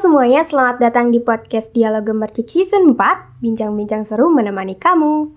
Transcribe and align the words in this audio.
semuanya, 0.00 0.48
selamat 0.48 0.80
datang 0.80 1.12
di 1.12 1.20
podcast 1.20 1.68
Dialog 1.76 2.08
Gemercik 2.08 2.48
Season 2.48 2.96
4 2.96 3.44
Bincang-bincang 3.44 4.08
seru 4.08 4.32
menemani 4.32 4.72
kamu. 4.72 5.28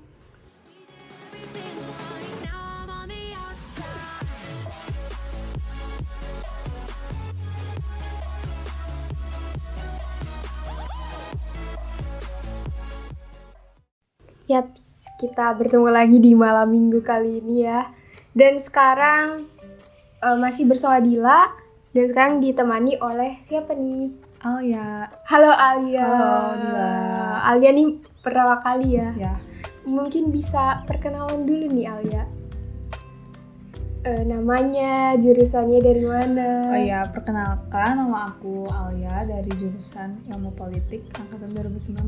Yap, 14.48 14.72
kita 15.20 15.60
bertemu 15.60 15.92
lagi 15.92 16.24
di 16.24 16.32
malam 16.40 16.72
minggu 16.72 17.04
kali 17.04 17.44
ini 17.44 17.68
ya. 17.68 17.92
Dan 18.32 18.64
sekarang 18.64 19.44
eh, 20.24 20.38
masih 20.40 20.64
bersama 20.72 21.04
Dila 21.04 21.52
Dan 21.92 22.16
sekarang 22.16 22.40
ditemani 22.40 22.96
oleh 23.04 23.44
siapa 23.52 23.76
nih? 23.76 24.23
Alia. 24.44 25.08
Halo 25.24 25.56
Alia. 25.56 26.04
Halo, 26.04 26.36
Dila. 26.60 26.92
Alia 27.48 27.72
nih 27.72 27.88
pertama 28.20 28.60
kali 28.60 29.00
ya. 29.00 29.16
Ya. 29.16 29.34
Mungkin 29.88 30.36
bisa 30.36 30.84
perkenalan 30.84 31.48
dulu 31.48 31.72
nih 31.72 31.88
Alia. 31.88 32.24
Eh, 34.04 34.24
namanya, 34.28 35.16
jurusannya 35.16 35.80
dari 35.80 36.04
mana? 36.04 36.60
Oh 36.68 36.76
ya, 36.76 37.08
perkenalkan 37.08 38.04
nama 38.04 38.36
aku 38.36 38.68
Alia 38.68 39.24
dari 39.24 39.48
jurusan 39.56 40.20
Ilmu 40.36 40.52
Politik 40.60 41.08
angkatan 41.16 41.56
2019. 41.56 42.04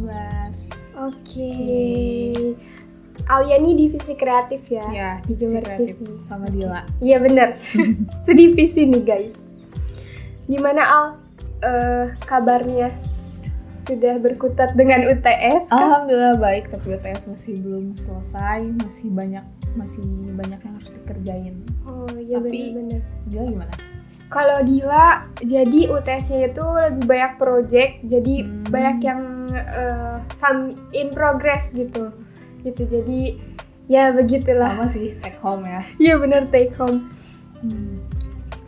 Oke. 1.08 1.52
Alia 3.32 3.56
nih 3.64 3.74
divisi 3.80 4.12
kreatif 4.20 4.60
ya? 4.68 4.84
Ya, 4.92 5.10
di 5.24 5.40
divisi 5.40 5.56
kreatif 5.64 5.96
sama 6.28 6.52
Dila. 6.52 6.84
Iya 7.00 7.24
bener. 7.24 7.56
Sedivisi 8.28 8.84
nih 8.92 9.04
guys. 9.08 9.40
Gimana 10.52 10.84
Al? 10.84 11.25
Eh, 11.66 12.06
kabarnya? 12.22 12.94
Sudah 13.86 14.18
berkutat 14.18 14.74
dengan 14.74 15.06
UTS? 15.06 15.66
kah? 15.66 15.78
Alhamdulillah 15.78 16.38
baik, 16.38 16.70
tapi 16.70 16.94
UTS 16.94 17.26
masih 17.26 17.54
belum 17.62 17.94
selesai, 17.96 18.70
masih 18.82 19.10
banyak 19.10 19.46
masih 19.74 20.02
banyak 20.34 20.58
yang 20.58 20.74
harus 20.74 20.90
dikerjain. 20.94 21.56
Oh 21.84 22.08
iya 22.16 22.38
Tapi- 22.40 22.74
bener-bener. 22.74 23.02
Dila 23.28 23.44
gimana? 23.46 23.74
Kalau 24.26 24.58
Dila, 24.62 25.08
jadi 25.38 25.80
UTS-nya 25.86 26.50
itu 26.50 26.64
lebih 26.66 27.06
banyak 27.06 27.32
project, 27.38 27.94
jadi 28.04 28.36
Hmm. 28.42 28.64
banyak 28.68 28.98
yang 29.02 29.22
eh, 29.54 30.18
some 30.42 30.74
in 30.92 31.14
progress 31.14 31.70
gitu, 31.72 32.10
gitu. 32.62 32.82
Jadi 32.86 33.38
ya 33.86 34.10
begitulah. 34.10 34.74
Sama 34.74 34.90
sih, 34.90 35.14
take 35.22 35.38
home 35.38 35.62
ya. 35.62 35.86
Iya 36.02 36.18
bener 36.18 36.50
take 36.50 36.74
home. 36.74 37.14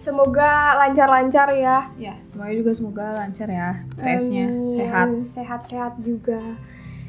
Semoga 0.08 0.50
lancar-lancar 0.77 1.52
ya. 1.52 1.91
Ya, 2.00 2.16
semuanya 2.23 2.55
juga 2.58 2.72
semoga 2.72 3.05
lancar 3.13 3.44
ya 3.45 3.83
Amin. 4.00 4.72
sehat. 4.73 5.08
Sehat-sehat 5.36 5.94
juga. 6.00 6.39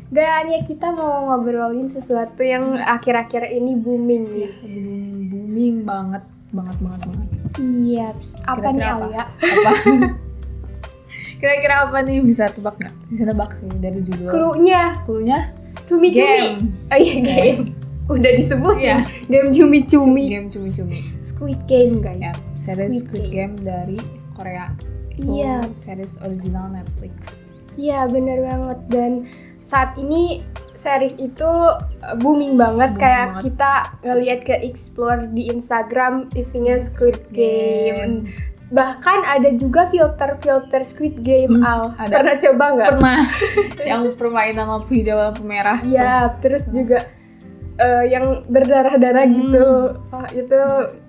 Dan 0.08 0.48
ya 0.48 0.60
kita 0.60 0.90
mau 0.90 1.30
ngobrolin 1.30 1.88
sesuatu 1.88 2.42
yang 2.42 2.74
akhir-akhir 2.74 3.46
ini 3.46 3.76
booming 3.76 4.26
Ya, 4.26 4.32
nih. 4.34 4.50
lagi 4.50 4.80
booming, 4.82 5.16
booming 5.28 5.74
banget, 5.84 6.24
banget, 6.50 6.76
banget, 6.80 7.00
banget. 7.06 7.28
Iya, 7.54 8.06
apa 8.42 8.68
nih 8.68 8.88
apa? 8.88 9.06
Apa 9.38 9.72
kira-kira 11.38 11.86
apa 11.86 12.02
nih 12.02 12.18
bisa 12.20 12.50
tebak 12.50 12.74
nggak 12.76 12.94
bisa 13.08 13.22
nebak 13.24 13.50
sih 13.54 13.70
dari 13.78 14.00
judul 14.02 14.26
Clue-nya, 14.26 14.90
cluenya 15.06 15.54
cumi-cumi. 15.86 16.18
game 16.18 16.58
Oh 16.90 16.98
iya 16.98 17.14
game. 17.14 17.60
Udah 18.08 18.32
disebut 18.34 18.74
Iya. 18.74 19.04
Game 19.28 19.52
cumi-cumi. 19.52 20.24
game 20.26 20.48
cumi-cumi 20.48 20.98
Squid 21.22 21.60
Game 21.68 22.00
guys. 22.00 22.18
ya 22.18 22.32
series 22.70 23.00
Squid 23.00 23.26
Game. 23.28 23.54
Dari 23.56 23.98
Korea 24.32 24.68
Itu 25.10 25.24
Iya, 25.34 25.56
series 25.82 26.14
original 26.20 26.70
Netflix 26.70 27.14
iya 27.74 28.04
benar 28.04 28.38
banget 28.40 28.78
dan 28.88 29.12
saat 29.62 29.94
ini 29.94 30.42
series 30.74 31.14
itu 31.16 31.46
uh, 31.46 32.14
booming 32.16 32.54
banget 32.54 32.90
Booming 32.90 33.00
kayak 33.00 33.26
banget. 33.28 33.42
kita 33.46 33.72
ngelihat 34.00 34.40
ke 34.42 34.54
explore 34.60 35.26
di 35.28 35.46
Instagram 35.48 36.12
isinya 36.32 36.78
Squid 36.80 37.18
Game. 37.30 38.30
Bahkan 38.68 39.18
ada 39.24 39.54
juga 39.54 39.86
filter-filter 39.88 40.82
Squid 40.82 41.18
Game 41.20 41.62
Hmm, 41.62 41.64
Al. 41.64 41.82
ada. 41.98 42.14
Pernah 42.14 42.36
coba 42.38 42.64
nggak? 42.68 42.90
pernah 42.92 43.18
yang 43.90 44.02
permainan 44.12 44.66
lampu 44.66 44.90
hijau 44.92 45.16
lampu 45.16 45.42
merah 45.42 45.78
Iya, 45.80 46.34
terus 46.38 46.62
juga 46.68 47.06
uh, 47.76 48.04
yang 48.04 48.42
berdarah-darah 48.44 49.24
Hmm. 49.24 49.34
gitu. 49.40 49.66
Wah, 50.08 50.26
itu 50.30 50.60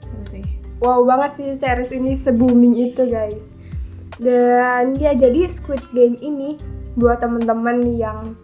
Itu 0.01 0.17
sih 0.29 0.43
wow 0.79 1.03
banget 1.03 1.31
sih 1.37 1.49
series 1.59 1.91
ini 1.91 2.15
se-booming 2.19 2.75
itu 2.89 3.07
guys. 3.07 3.43
Dan 4.19 4.99
ya 4.99 5.15
jadi 5.15 5.47
Squid 5.47 5.83
Game 5.95 6.19
ini 6.19 6.59
buat 6.99 7.23
temen-temen 7.23 7.87
yang 7.95 8.35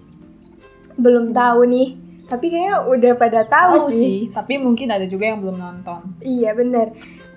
belum 0.95 1.35
tahu 1.35 1.67
nih 1.67 1.99
tapi 2.25 2.49
kayaknya 2.49 2.89
udah 2.89 3.13
pada 3.19 3.41
tahu, 3.45 3.85
tahu 3.85 3.93
sih. 3.93 4.01
sih 4.01 4.19
tapi 4.33 4.57
mungkin 4.57 4.89
ada 4.89 5.05
juga 5.05 5.29
yang 5.29 5.45
belum 5.45 5.57
nonton. 5.61 5.99
Iya 6.25 6.57
bener. 6.57 6.95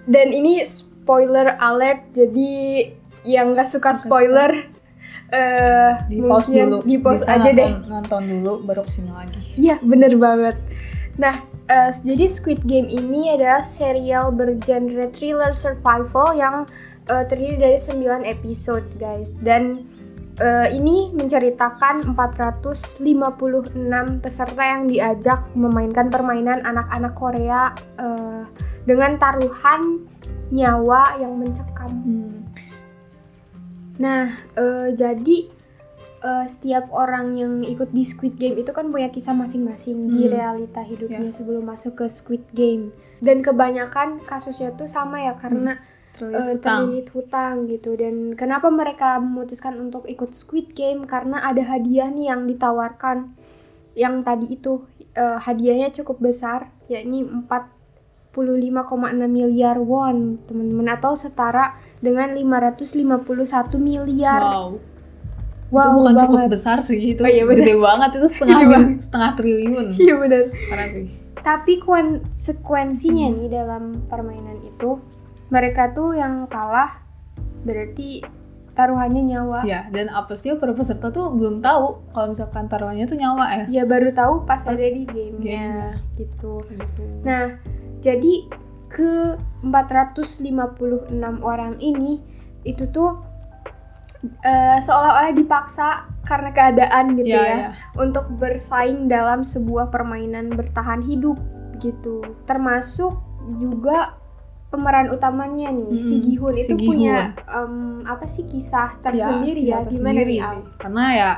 Dan 0.09 0.33
ini 0.33 0.65
spoiler 0.65 1.59
alert 1.61 2.09
jadi 2.17 2.53
yang 3.27 3.53
nggak 3.53 3.69
suka 3.69 4.01
spoiler 4.01 4.65
eh 5.29 5.93
di 6.09 6.25
pause 6.25 6.49
dulu. 6.49 6.81
di 6.89 6.97
pause 6.97 7.29
aja 7.29 7.53
deh. 7.53 7.69
nonton, 7.69 7.93
nonton 7.93 8.23
dulu 8.25 8.65
baru 8.65 8.81
ke 8.89 8.97
sini 8.97 9.13
lagi. 9.13 9.37
Iya, 9.61 9.77
bener 9.85 10.17
banget. 10.17 10.57
Nah, 11.21 11.37
eh, 11.69 11.93
jadi 12.03 12.25
Squid 12.29 12.65
Game 12.65 12.89
ini 12.89 13.37
adalah 13.37 13.63
serial 13.65 14.33
bergenre 14.33 15.13
thriller 15.13 15.53
survival 15.53 16.33
yang 16.35 16.65
eh, 17.13 17.25
terdiri 17.29 17.57
dari 17.61 17.79
9 17.81 18.25
episode, 18.25 18.85
guys. 18.97 19.29
Dan 19.45 19.85
eh, 20.41 20.69
ini 20.73 21.13
menceritakan 21.15 22.17
456 22.17 23.05
peserta 24.25 24.63
yang 24.65 24.89
diajak 24.89 25.41
memainkan 25.53 26.09
permainan 26.09 26.65
anak-anak 26.65 27.15
Korea 27.15 27.73
eh, 28.01 28.43
dengan 28.89 29.21
taruhan 29.21 30.09
nyawa 30.49 31.21
yang 31.21 31.37
mencekam. 31.37 31.93
Nah, 33.99 34.31
eh, 34.57 34.89
jadi 34.95 35.58
eh, 36.21 36.47
setiap 36.49 36.91
orang 36.91 37.33
yang 37.33 37.63
ikut 37.63 37.91
di 37.91 38.03
Squid 38.03 38.35
Game 38.35 38.57
itu 38.57 38.71
kan 38.71 38.91
punya 38.91 39.07
kisah 39.09 39.33
masing-masing 39.33 40.09
di 40.09 40.27
Hmm. 40.27 40.33
realita 40.33 40.83
hidupnya 40.83 41.31
Ya. 41.31 41.35
sebelum 41.35 41.65
masuk 41.65 41.95
ke 41.95 42.07
Squid 42.09 42.43
Game. 42.51 42.91
Dan 43.19 43.41
kebanyakan 43.41 44.23
kasusnya 44.23 44.75
tuh 44.75 44.87
sama 44.87 45.21
ya 45.21 45.35
karena 45.35 45.79
terlilit 46.13 46.35
eh, 46.35 46.47
hutang 46.53 46.79
terlilit 46.83 47.09
hutang 47.11 47.55
gitu. 47.67 47.91
Dan 47.95 48.15
kenapa 48.35 48.67
mereka 48.69 49.19
memutuskan 49.19 49.79
untuk 49.79 50.07
ikut 50.07 50.35
Squid 50.35 50.75
Game? 50.75 51.03
Karena 51.05 51.39
ada 51.41 51.63
hadiah 51.63 52.09
nih 52.09 52.31
yang 52.31 52.47
ditawarkan. 52.47 53.35
Yang 53.95 54.15
tadi 54.23 54.47
itu 54.53 54.73
eh, 55.15 55.39
hadiahnya 55.39 55.91
cukup 55.93 56.19
besar, 56.21 56.71
yakni 56.87 57.27
45,6 57.27 58.35
miliar 59.27 59.79
won, 59.79 60.39
teman-teman 60.47 60.95
atau 60.95 61.15
setara 61.15 61.75
dengan 61.99 62.35
551 62.35 63.79
miliar. 63.79 64.43
wow 64.43 64.71
Wow, 65.69 65.85
itu 65.85 65.97
bukan 65.99 66.15
cukup 66.15 66.33
banget. 66.35 66.51
besar 66.51 66.77
sih 66.81 66.99
itu 67.11 67.21
Oh 67.21 67.29
iya, 67.29 67.45
bener. 67.45 67.61
gede 67.61 67.75
banget 67.77 68.11
itu 68.15 68.27
setengah 68.31 68.59
setengah 68.99 69.31
triliun 69.35 69.87
Iya 69.97 70.15
benar. 70.17 70.43
parah 70.65 70.89
sih 70.91 71.07
Tapi 71.39 71.73
konsekuensinya 71.79 73.27
nih 73.31 73.49
dalam 73.49 73.83
permainan 74.05 74.59
itu 74.63 74.97
mereka 75.49 75.91
tuh 75.91 76.13
yang 76.13 76.45
kalah 76.47 77.01
berarti 77.61 78.21
taruhannya 78.73 79.23
nyawa. 79.27 79.61
ya 79.63 79.89
dan 79.89 80.07
apesnya 80.09 80.55
para 80.55 80.71
peserta 80.71 81.09
tuh 81.09 81.29
belum 81.29 81.59
tahu 81.59 81.99
kalau 82.13 82.31
misalkan 82.31 82.65
taruhannya 82.65 83.05
tuh 83.05 83.17
nyawa 83.17 83.45
ya 83.51 83.65
Ya 83.73 83.85
baru 83.85 84.09
tahu 84.11 84.45
pas, 84.45 84.61
Pas 84.61 84.71
ada 84.71 84.81
di 84.81 85.03
gamenya 85.03 85.35
gamenya. 85.35 85.77
gitu. 86.15 86.63
gitu 86.65 87.03
Nah, 87.23 87.59
jadi 87.99 88.47
ke 88.89 89.35
456 89.63 91.13
orang 91.41 91.77
ini 91.79 92.23
itu 92.63 92.87
tuh 92.89 93.19
eh, 94.21 94.79
seolah-olah 94.83 95.33
dipaksa 95.33 96.07
karena 96.25 96.51
keadaan 96.51 97.17
gitu 97.17 97.31
ya, 97.31 97.43
ya, 97.43 97.57
ya. 97.57 97.71
untuk 97.97 98.29
bersaing 98.37 99.07
dalam 99.07 99.43
sebuah 99.43 99.89
permainan 99.89 100.51
bertahan 100.51 101.01
hidup 101.01 101.39
gitu. 101.79 102.21
Termasuk 102.45 103.17
juga 103.57 104.19
pemeran 104.69 105.09
utamanya 105.09 105.73
nih, 105.73 105.89
Mm-mm, 105.89 106.05
si 106.05 106.15
Gihun 106.21 106.55
itu 106.55 106.77
si 106.77 106.85
punya 106.85 107.33
em, 107.49 108.05
apa 108.05 108.29
sih 108.29 108.45
kisah 108.45 109.01
tersendiri 109.01 109.65
ya, 109.65 109.81
iya, 109.81 109.89
gimana 109.89 110.21
nih 110.21 110.39
Al? 110.39 110.61
sih. 110.61 110.65
karena 110.77 111.05
ya 111.17 111.31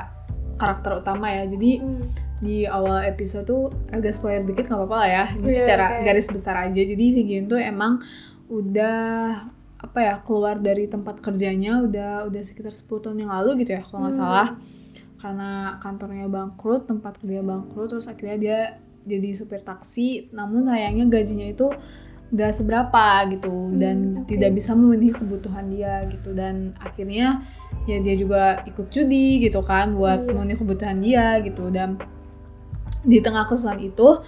karakter 0.59 0.91
utama 0.99 1.31
ya 1.31 1.47
jadi 1.47 1.71
Hmm, 1.79 2.03
di 2.41 2.67
awal 2.67 3.05
episode 3.05 3.47
tuh 3.47 3.69
agak 3.89 4.13
spoiler 4.13 4.43
dikit 4.43 4.67
nggak 4.67 4.83
apa-apa 4.83 4.97
lah 4.97 5.09
ya 5.09 5.23
ini 5.31 5.47
Iya, 5.47 5.57
secara 5.63 5.85
oke. 5.87 6.03
garis 6.03 6.27
besar 6.27 6.55
aja 6.59 6.81
jadi 6.81 7.05
si 7.07 7.21
Gyun 7.23 7.45
tuh 7.47 7.61
emang 7.61 8.03
udah 8.51 8.99
apa 9.81 9.99
ya 9.99 10.15
keluar 10.21 10.61
dari 10.61 10.85
tempat 10.85 11.19
kerjanya 11.25 11.81
udah 11.81 12.29
udah 12.29 12.41
sekitar 12.45 12.69
10 12.69 13.01
tahun 13.01 13.17
yang 13.25 13.31
lalu 13.33 13.65
gitu 13.65 13.73
ya 13.73 13.81
kalau 13.81 14.05
nggak 14.05 14.13
Hmm. 14.15 14.21
salah 14.21 14.47
karena 15.21 15.51
kantornya 15.81 16.25
bangkrut 16.29 16.85
tempat 16.85 17.17
kerja 17.21 17.41
bangkrut 17.41 17.87
terus 17.89 18.05
akhirnya 18.05 18.37
dia 18.37 18.59
jadi 19.05 19.29
supir 19.33 19.61
taksi 19.61 20.29
namun 20.29 20.69
sayangnya 20.69 21.09
gajinya 21.09 21.49
itu 21.49 21.69
gak 22.31 22.55
seberapa 22.55 23.27
gitu 23.27 23.75
dan 23.75 23.97
Hmm, 24.15 24.21
oke. 24.23 24.29
tidak 24.31 24.51
bisa 24.55 24.71
memenuhi 24.71 25.11
kebutuhan 25.11 25.67
dia 25.67 26.05
gitu 26.07 26.31
dan 26.31 26.71
akhirnya 26.79 27.43
ya 27.89 27.97
dia 27.99 28.15
juga 28.15 28.61
ikut 28.63 28.87
judi 28.87 29.41
gitu 29.43 29.59
kan 29.65 29.97
buat 29.97 30.23
Iya. 30.23 30.31
memenuhi 30.31 30.57
kebutuhan 30.57 30.97
dia 31.01 31.41
gitu 31.41 31.67
dan 31.73 31.97
di 33.03 33.17
tengah 33.19 33.49
kesusahan 33.49 33.81
itu 33.81 34.21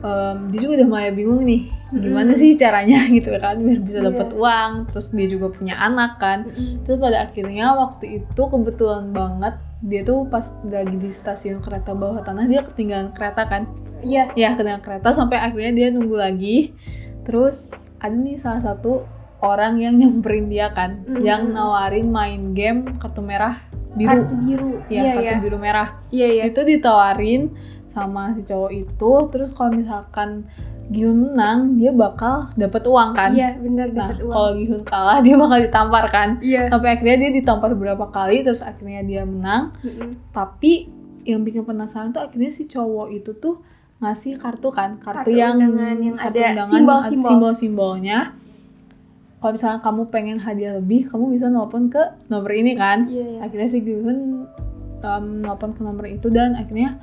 em, 0.00 0.36
dia 0.50 0.58
juga 0.58 0.72
udah 0.82 0.88
mulai 0.88 1.12
bingung 1.12 1.44
nih 1.44 1.68
gimana 1.94 2.34
Mm. 2.34 2.40
sih 2.40 2.50
caranya 2.54 3.06
gitu 3.14 3.30
kan 3.38 3.62
biar 3.62 3.78
bisa 3.78 3.98
Iya. 4.02 4.06
dapat 4.10 4.28
uang 4.34 4.70
terus 4.90 5.06
dia 5.14 5.26
juga 5.26 5.46
punya 5.50 5.74
anak 5.76 6.18
kan. 6.18 6.50
Terus 6.82 6.98
pada 6.98 7.30
akhirnya 7.30 7.66
waktu 7.72 8.20
itu 8.20 8.42
kebetulan 8.42 9.14
banget 9.14 9.54
dia 9.84 10.02
tuh 10.02 10.26
pas 10.26 10.42
lagi 10.66 10.96
di 10.96 11.14
stasiun 11.14 11.62
kereta 11.62 11.94
bawah 11.94 12.24
tanah 12.24 12.44
dia 12.44 12.66
ketinggalan 12.66 13.14
kereta 13.14 13.46
kan? 13.46 13.70
Iya. 14.02 14.34
Ya 14.34 14.58
ketinggalan 14.58 14.82
kereta 14.82 15.14
sampai 15.14 15.38
akhirnya 15.38 15.72
dia 15.72 15.88
nunggu 15.94 16.16
lagi. 16.16 16.74
Terus 17.22 17.70
ada 18.02 18.12
nih 18.12 18.38
salah 18.38 18.62
satu 18.62 19.06
orang 19.38 19.78
yang 19.78 19.94
nyamperin 19.94 20.50
dia 20.50 20.74
kan 20.74 21.06
Mm. 21.06 21.22
yang 21.22 21.54
nawarin 21.54 22.10
main 22.10 22.50
game 22.50 22.98
kartu 22.98 23.22
merah 23.22 23.62
biru. 23.94 24.26
Kartu 24.26 24.34
biru. 24.42 24.70
Ya 24.90 25.00
iya 25.00 25.12
kartu 25.14 25.22
iya. 25.22 25.34
biru 25.38 25.58
merah. 25.60 25.88
Iya 26.10 26.26
iya. 26.34 26.42
Itu 26.50 26.66
ditawarin 26.66 27.54
sama 27.86 28.34
si 28.34 28.42
cowok 28.42 28.72
itu 28.74 29.12
terus 29.30 29.48
kalau 29.54 29.72
misalkan 29.72 30.44
Gihun 30.86 31.18
menang 31.18 31.74
dia 31.74 31.90
bakal 31.90 32.46
dapat 32.54 32.86
uang 32.86 33.10
kan? 33.12 33.34
Iya 33.34 33.58
benar 33.58 33.86
nah 33.90 33.96
dapat 34.06 34.18
uang. 34.22 34.32
kalau 34.32 34.50
Gihun 34.54 34.82
kalah 34.86 35.18
dia 35.26 35.34
bakal 35.34 35.58
ditampar 35.58 36.04
kan? 36.08 36.28
Iya. 36.38 36.70
Sampai 36.70 36.88
akhirnya 36.94 37.16
dia 37.26 37.30
ditampar 37.34 37.74
beberapa 37.74 38.06
kali 38.08 38.46
terus 38.46 38.62
akhirnya 38.62 39.02
dia 39.02 39.22
menang. 39.26 39.74
Mm-mm. 39.82 40.14
tapi 40.30 40.86
yang 41.26 41.42
bikin 41.42 41.66
penasaran 41.66 42.14
tuh 42.14 42.22
akhirnya 42.22 42.54
si 42.54 42.70
cowok 42.70 43.10
itu 43.10 43.34
tuh 43.34 43.58
ngasih 43.98 44.38
kartu 44.38 44.70
kan? 44.70 45.02
Kartu, 45.02 45.26
Kartu 45.26 45.30
yang 45.34 45.58
undangan 45.58 45.98
yang 45.98 46.16
kartu 46.20 46.38
ada. 46.38 46.46
undangan 46.54 46.70
simbol-simbol. 46.78 47.28
simbol-simbolnya. 47.28 48.18
Kalau 49.36 49.52
misalnya 49.52 49.80
kamu 49.82 50.02
pengen 50.08 50.38
hadiah 50.38 50.72
lebih 50.78 51.10
kamu 51.10 51.34
bisa 51.34 51.46
nelpon 51.50 51.90
ke 51.90 52.02
nomor 52.30 52.50
ini 52.54 52.78
kan? 52.78 53.10
Iya 53.10 53.26
iya. 53.26 53.38
Akhirnya 53.42 53.68
si 53.68 53.78
Gihun 53.82 54.46
um, 55.02 55.24
nelpon 55.42 55.74
ke 55.74 55.82
nomor 55.82 56.06
itu 56.06 56.30
dan 56.30 56.54
akhirnya 56.54 56.98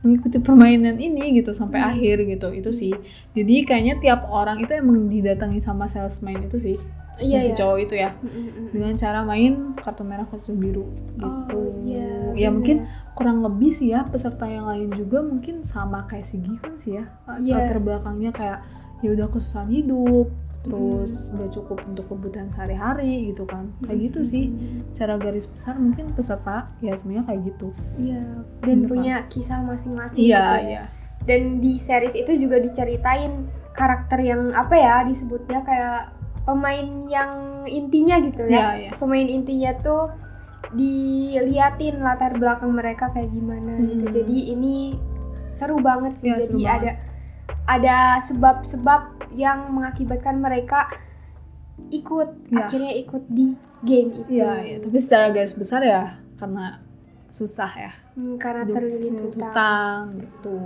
mengikuti 0.00 0.38
permainan 0.38 0.96
ini 0.96 1.36
gitu 1.36 1.52
sampai 1.52 1.78
Hmm. 1.78 1.90
akhir 1.92 2.16
gitu 2.24 2.48
itu 2.50 2.70
sih 2.70 2.92
jadi 3.32 3.54
kayaknya 3.64 3.94
tiap 4.00 4.20
orang 4.26 4.64
itu 4.64 4.72
emang 4.72 5.06
didatangi 5.06 5.60
sama 5.60 5.86
salesman 5.86 6.40
itu 6.40 6.56
sih 6.56 6.76
iya 7.20 7.44
si 7.44 7.52
iya 7.52 7.54
cowok 7.54 7.78
itu 7.80 7.94
ya 7.96 8.10
Mm-mm. 8.18 8.72
dengan 8.72 8.96
cara 8.96 9.20
main 9.22 9.76
kartu 9.76 10.00
merah 10.00 10.24
kartu 10.24 10.56
biru 10.56 10.88
gitu 11.14 11.52
oh 11.52 11.68
iya 11.84 12.32
ya 12.32 12.48
benar. 12.48 12.52
mungkin 12.56 12.76
kurang 13.12 13.44
lebih 13.44 13.76
sih 13.76 13.92
ya 13.92 14.08
peserta 14.08 14.48
yang 14.48 14.64
lain 14.64 14.88
juga 14.90 15.20
mungkin 15.20 15.60
sama 15.62 16.08
kayak 16.08 16.24
si 16.24 16.40
Gihun 16.40 16.74
sih 16.74 16.96
ya 16.96 17.04
Iya. 17.36 17.60
latar 17.60 17.78
belakangnya 17.78 18.32
kayak 18.32 18.58
ya 19.00 19.12
udah 19.12 19.28
kesusahan 19.28 19.68
hidup 19.68 20.32
terus 20.60 21.32
nggak 21.32 21.56
cukup 21.56 21.80
untuk 21.88 22.04
kebutuhan 22.12 22.52
sehari-hari 22.52 23.32
gitu 23.32 23.48
kan. 23.48 23.72
Kayak 23.84 24.12
gitu 24.12 24.20
sih 24.28 24.44
cara 24.92 25.16
garis 25.16 25.48
besar 25.48 25.80
mungkin 25.80 26.12
peserta 26.12 26.68
ya 26.84 26.92
semuanya 26.96 27.24
kayak 27.28 27.48
gitu. 27.48 27.72
Iya 27.96 28.44
dan 28.64 28.78
Bener, 28.84 28.88
punya 28.88 29.14
kisah 29.32 29.60
masing-masing 29.64 30.20
iya 30.20 30.36
gitu 30.40 30.56
ya. 30.56 30.60
iya. 30.68 30.82
Dan 31.24 31.60
di 31.60 31.76
series 31.80 32.16
itu 32.16 32.32
juga 32.36 32.60
diceritain 32.60 33.48
karakter 33.76 34.20
yang 34.20 34.52
apa 34.52 34.74
ya 34.76 34.96
disebutnya 35.08 35.64
kayak 35.64 36.12
pemain 36.44 36.88
yang 37.08 37.64
intinya 37.68 38.16
gitu 38.20 38.44
iya 38.48 38.60
ya. 38.60 38.68
Iya 38.76 38.90
pemain 39.00 39.28
intinya 39.28 39.72
tuh 39.80 40.12
diliatin 40.70 41.98
latar 42.04 42.36
belakang 42.36 42.72
mereka 42.76 43.10
kayak 43.10 43.32
gimana 43.34 43.80
gitu. 43.82 44.06
Hmm. 44.06 44.14
jadi 44.14 44.36
ini 44.54 44.74
seru 45.56 45.76
banget 45.80 46.16
sih. 46.20 46.28
Iya, 46.32 46.36
jadi 46.40 46.46
seru 46.46 46.58
banget. 46.64 46.96
Ada 47.70 48.18
sebab-sebab 48.26 49.30
yang 49.30 49.70
mengakibatkan 49.70 50.42
mereka 50.42 50.90
ikut 51.90 52.28
Iya. 52.50 52.66
akhirnya 52.66 52.92
ikut 52.98 53.22
di 53.30 53.54
game 53.80 54.10
itu 54.12 54.42
iya 54.42 54.52
iya 54.60 54.76
tapi 54.82 54.98
secara 54.98 55.30
garis 55.30 55.54
besar 55.54 55.80
ya 55.80 56.18
karena 56.36 56.82
susah 57.30 57.70
ya 57.70 57.92
Hmm, 58.18 58.36
karena 58.36 58.66
terlilit 58.66 59.16
hutang 59.16 59.48
hutang 59.48 60.02
gitu. 60.18 60.60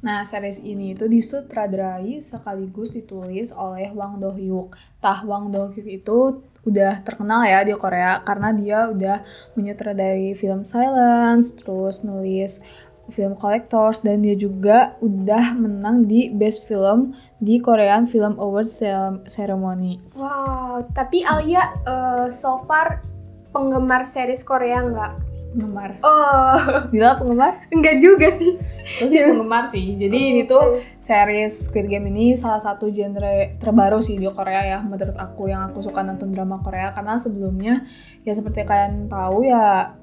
Nah, 0.00 0.24
series 0.24 0.62
ini 0.62 0.94
itu 0.94 1.04
disutradarai 1.04 2.24
sekaligus 2.24 2.88
ditulis 2.88 3.50
oleh 3.50 3.92
Wang 3.92 4.16
Do 4.16 4.32
Hyuk. 4.32 4.72
Tah 4.96 5.20
Wang 5.26 5.50
Do 5.50 5.68
Hyuk 5.68 5.84
itu 5.84 6.18
udah 6.62 7.04
terkenal 7.04 7.44
ya 7.44 7.60
di 7.60 7.72
Korea 7.74 8.20
karena 8.24 8.48
dia 8.54 8.88
udah 8.88 9.20
menyutradarai 9.56 10.32
film 10.36 10.64
Silence, 10.64 11.52
terus 11.52 12.00
nulis 12.00 12.60
film 13.10 13.34
Collectors 13.34 14.00
dan 14.00 14.20
dia 14.20 14.32
juga 14.32 14.94
udah 14.98 15.52
menang 15.54 16.04
di 16.04 16.30
Best 16.30 16.64
Film 16.64 17.12
di 17.36 17.58
Korean 17.58 18.04
Film 18.04 18.36
Awards 18.36 18.74
Cere- 18.74 19.20
Ceremony. 19.26 19.98
wow 20.12 20.80
tapi 20.90 21.20
Alia 21.20 21.62
eh, 21.82 22.26
so 22.30 22.62
far 22.64 23.02
penggemar 23.50 24.04
series 24.04 24.40
Korea 24.40 24.80
nggak 24.80 25.12
Penggemar. 25.50 25.98
oh 26.00 26.58
Gila 26.94 27.18
penggemar? 27.18 27.66
enggak 27.68 27.98
juga 27.98 28.30
sih 28.32 28.54
Terus 28.90 29.06
sih 29.08 29.22
penggemar 29.22 29.64
sih. 29.66 29.94
Jadi 29.94 30.18
ini 30.30 30.42
tuh 30.44 30.78
series 30.98 31.66
Squid 31.66 31.86
Game 31.86 32.06
ini 32.06 32.34
salah 32.34 32.58
satu 32.58 32.86
genre 32.88 33.54
terbaru 33.56 33.98
sih 33.98 34.14
di 34.14 34.26
Korea 34.26 34.62
ya 34.64 34.78
menurut 34.78 35.14
aku 35.14 35.46
yang 35.46 35.70
aku 35.70 35.78
suka 35.80 36.02
nonton 36.02 36.30
drama 36.30 36.58
Korea 36.58 36.90
karena 36.90 37.14
sebelumnya 37.14 37.86
ya 38.22 38.30
seperti 38.30 38.62
kalian 38.62 39.06
tahu 39.06 39.42
ya 39.42 39.94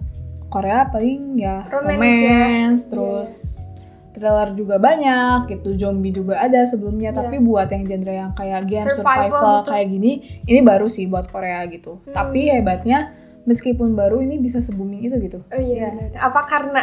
Korea 0.47 0.87
paling 0.87 1.35
ya 1.37 1.67
Romance 1.67 1.99
romance, 1.99 2.81
ya. 2.81 2.89
terus 2.89 3.31
thriller 4.11 4.49
juga 4.53 4.75
banyak 4.77 5.45
gitu 5.47 5.77
zombie 5.77 6.09
juga 6.09 6.39
ada 6.39 6.65
sebelumnya 6.65 7.11
Iya. 7.11 7.17
tapi 7.19 7.37
buat 7.37 7.67
yang 7.67 7.83
genre 7.83 8.13
yang 8.15 8.31
kayak 8.33 8.61
game 8.65 8.87
Survival 8.87 9.29
survival, 9.29 9.55
gitu. 9.61 9.69
kayak 9.69 9.87
gini 9.89 10.11
ini 10.43 10.59
baru 10.61 10.87
sih 10.87 11.05
buat 11.05 11.27
Korea 11.27 11.61
gitu 11.67 12.01
Hmm. 12.01 12.15
tapi 12.15 12.49
hebatnya 12.49 13.13
meskipun 13.43 13.93
baru 13.93 14.19
ini 14.19 14.37
bisa 14.37 14.59
se 14.59 14.71
booming 14.71 15.03
itu 15.03 15.15
gitu 15.21 15.39
Oh 15.47 15.55
iya, 15.55 15.87
Iya. 15.87 15.89
benar. 16.09 16.19
apa 16.23 16.41
karena 16.45 16.81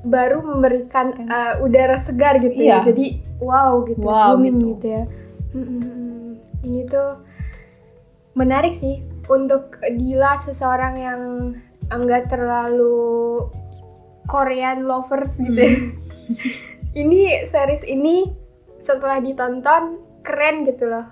baru 0.00 0.40
memberikan 0.40 1.12
Kan. 1.12 1.26
uh, 1.26 1.52
udara 1.60 2.00
segar 2.00 2.38
gitu 2.38 2.56
Iya. 2.56 2.80
ya, 2.80 2.86
jadi 2.86 3.06
wow 3.36 3.84
gitu, 3.84 4.00
Wow, 4.00 4.32
booming 4.32 4.56
gitu. 4.56 4.68
gitu, 4.74 4.86
ya. 4.88 5.02
Mm-mm. 5.50 6.40
Ini 6.62 6.80
tuh 6.86 7.10
menarik 8.32 8.76
sih 8.76 9.00
untuk 9.26 9.76
Dila 9.82 10.40
seseorang 10.40 10.94
yang 10.96 11.20
enggak 11.90 12.30
terlalu 12.30 13.46
Korean 14.26 14.86
lovers 14.86 15.36
gitu. 15.38 15.58
ya. 15.58 15.74
Hmm. 15.74 15.90
ini 17.02 17.46
series 17.46 17.82
ini 17.86 18.30
setelah 18.80 19.18
ditonton 19.18 19.98
keren 20.22 20.66
gitu 20.66 20.86
loh. 20.86 21.06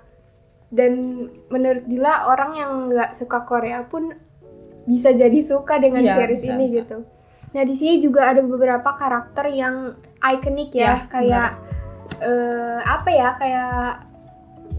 Dan 0.69 1.25
menurut 1.49 1.83
Dila 1.89 2.29
orang 2.29 2.51
yang 2.55 2.71
nggak 2.93 3.17
suka 3.17 3.43
Korea 3.43 3.83
pun 3.89 4.13
bisa 4.85 5.09
jadi 5.11 5.41
suka 5.43 5.77
dengan 5.77 6.01
Iya, 6.05 6.15
series 6.17 6.43
bisa, 6.45 6.51
ini 6.55 6.65
bisa. 6.69 6.77
gitu. 6.83 6.97
Nah 7.49 7.63
di 7.65 7.75
sini 7.75 7.95
juga 7.99 8.29
ada 8.29 8.41
beberapa 8.45 8.89
karakter 8.93 9.49
yang 9.49 9.97
ikonik 10.21 10.69
ya, 10.71 10.81
Ya, 10.81 10.93
kayak 11.09 11.49
eh, 12.21 12.79
apa 12.85 13.09
ya 13.09 13.29
kayak 13.37 13.73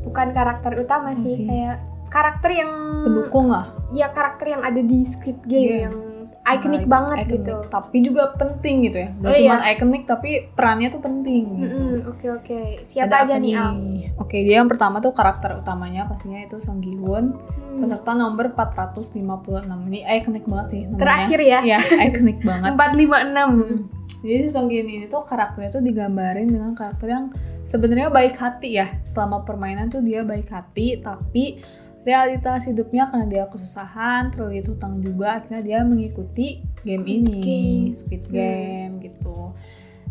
bukan 0.07 0.29
karakter 0.31 0.73
utama 0.79 1.13
sih, 1.19 1.35
sih? 1.43 1.47
kayak 1.47 1.79
karakter 2.11 2.51
yang 2.53 2.71
pendukung 3.01 3.49
lah 3.49 3.71
ya 3.89 4.11
karakter 4.11 4.51
yang 4.51 4.63
ada 4.63 4.79
di 4.79 5.03
Squid 5.05 5.41
Game 5.43 5.65
Iya. 5.65 5.79
yang 5.87 5.97
ikonik 6.43 6.83
Nah, 6.83 6.91
banget 6.91 7.17
ikonik. 7.21 7.35
gitu. 7.37 7.55
tapi 7.69 7.97
juga 8.01 8.23
penting 8.35 8.77
gitu 8.83 8.99
ya 8.99 9.09
Gak 9.15 9.29
Oh, 9.29 9.37
cuma 9.37 9.57
iya. 9.57 9.71
ikonik 9.71 10.03
tapi 10.05 10.31
perannya 10.51 10.89
tuh 10.89 10.99
penting 10.99 11.43
gitu. 11.57 11.77
Mm-mm, 11.77 12.11
Oke 12.11 12.27
oke, 12.29 12.59
siapa 12.85 13.07
Ada 13.09 13.17
aja 13.25 13.35
nih 13.37 13.55
Al? 13.55 13.73
Oke, 14.17 14.37
dia 14.41 14.59
yang 14.59 14.67
pertama 14.67 14.99
tuh 14.99 15.13
karakter 15.13 15.55
utamanya 15.55 16.05
pastinya 16.05 16.41
itu 16.41 16.59
Song 16.59 16.81
Gi 16.81 16.97
Hoon, 16.97 17.37
Hmm. 17.71 17.81
peserta 17.81 18.13
nomor 18.13 18.51
456. 18.51 19.63
Ini 19.87 20.01
ikonik 20.19 20.45
banget 20.45 20.67
sih 20.69 20.81
namanya. 20.85 20.99
Terakhir 20.99 21.41
ya, 21.41 21.59
Iya, 21.63 21.79
ikonik 22.05 22.39
banget. 22.49 22.71
456. 22.73 23.51
Hmm. 23.55 23.79
Jadi 24.21 24.37
si 24.39 24.51
Song 24.51 24.67
Gi 24.67 24.79
ini 24.79 25.07
tuh 25.07 25.23
karakternya 25.23 25.71
tuh 25.71 25.81
digambarin 25.81 26.45
dengan 26.47 26.73
karakter 26.73 27.07
yang 27.07 27.25
sebenarnya 27.65 28.09
baik 28.09 28.35
hati 28.35 28.75
ya. 28.75 29.01
Selama 29.07 29.43
permainan 29.43 29.89
tuh 29.89 30.01
dia 30.01 30.21
baik 30.23 30.49
hati, 30.49 30.99
tapi 30.99 31.61
realitas 32.01 32.65
hidupnya 32.65 33.09
karena 33.09 33.27
dia 33.27 33.45
kesusahan, 33.47 34.33
terlilit 34.33 34.67
hutang 34.67 34.99
juga, 34.99 35.37
akhirnya 35.37 35.61
dia 35.61 35.79
mengikuti 35.83 36.65
game 36.81 37.05
ini, 37.05 37.41
Game. 37.41 37.93
Squid 37.95 38.23
Hmm. 38.25 38.33
Game 38.33 38.93
gitu. 39.03 39.39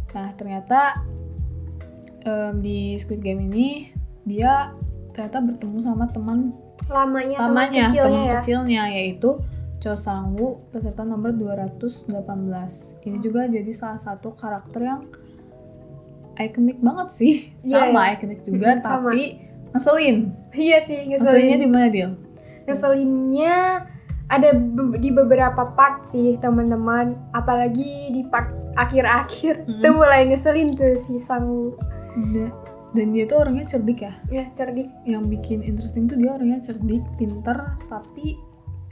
Nah 0.09 0.27
ternyata 0.33 1.01
em, 2.21 2.53
di 2.59 2.77
Squid 2.95 3.19
Game 3.19 3.41
ini 3.43 3.89
dia 4.23 4.73
ternyata 5.11 5.41
bertemu 5.41 5.77
sama 5.81 6.05
teman 6.07 6.53
Lamanya, 6.85 7.37
teman 7.39 7.53
lamanya, 7.69 7.83
kecilnya 7.87 8.05
teman 8.07 8.25
ya. 8.25 8.33
kecilnya 8.35 8.83
yaitu 8.91 9.29
Cho 9.79 9.93
Sang 9.95 10.33
Woo, 10.33 10.59
peserta 10.69 11.01
nomor 11.01 11.31
218. 11.31 12.11
Ini 12.99 13.17
juga 13.19 13.45
jadi 13.45 13.71
salah 13.71 13.97
satu 13.97 14.33
karakter 14.33 14.81
yang 14.83 15.01
ikonik 16.35 16.79
banget 16.79 17.07
sih. 17.13 17.33
Iya, 17.61 17.87
sama 17.87 18.01
iya. 18.03 18.13
ikonik 18.15 18.41
juga, 18.43 18.69
Mm, 18.69 18.81
sama. 18.83 18.91
tapi 19.07 19.23
ngeselin. 19.71 20.17
Iya 20.49 20.77
sih, 20.83 20.99
Ngeselinnya 21.07 21.25
ngeselin. 21.55 21.59
di 21.59 21.69
mana 21.69 21.87
Dil? 21.87 22.11
Ngeselinnya 22.65 23.55
ada 24.27 24.49
be- 24.53 24.97
di 24.97 25.09
beberapa 25.09 25.73
part 25.73 26.05
sih 26.07 26.37
teman-teman, 26.37 27.17
apalagi 27.31 28.09
di 28.09 28.21
part 28.23 28.49
akhir-akhir 28.75 29.65
Mm-mm. 29.65 29.81
tuh 29.81 29.91
mulai 29.91 30.25
ngeselin 30.25 30.73
tuh 30.73 30.93
si 31.03 31.17
Sang 31.19 31.73
Da- 32.31 32.53
Dan 32.89 33.13
dia 33.13 33.23
tuh 33.23 33.37
orangnya 33.39 33.65
cerdik 33.67 33.99
ya. 33.99 34.13
ya 34.27 34.49
cerdik. 34.55 34.89
Yang 35.03 35.23
bikin 35.31 35.59
interesting 35.61 36.05
tuh 36.05 36.17
dia 36.17 36.31
orangnya 36.31 36.61
cerdik, 36.63 37.05
pinter, 37.15 37.57
tapi 37.85 38.37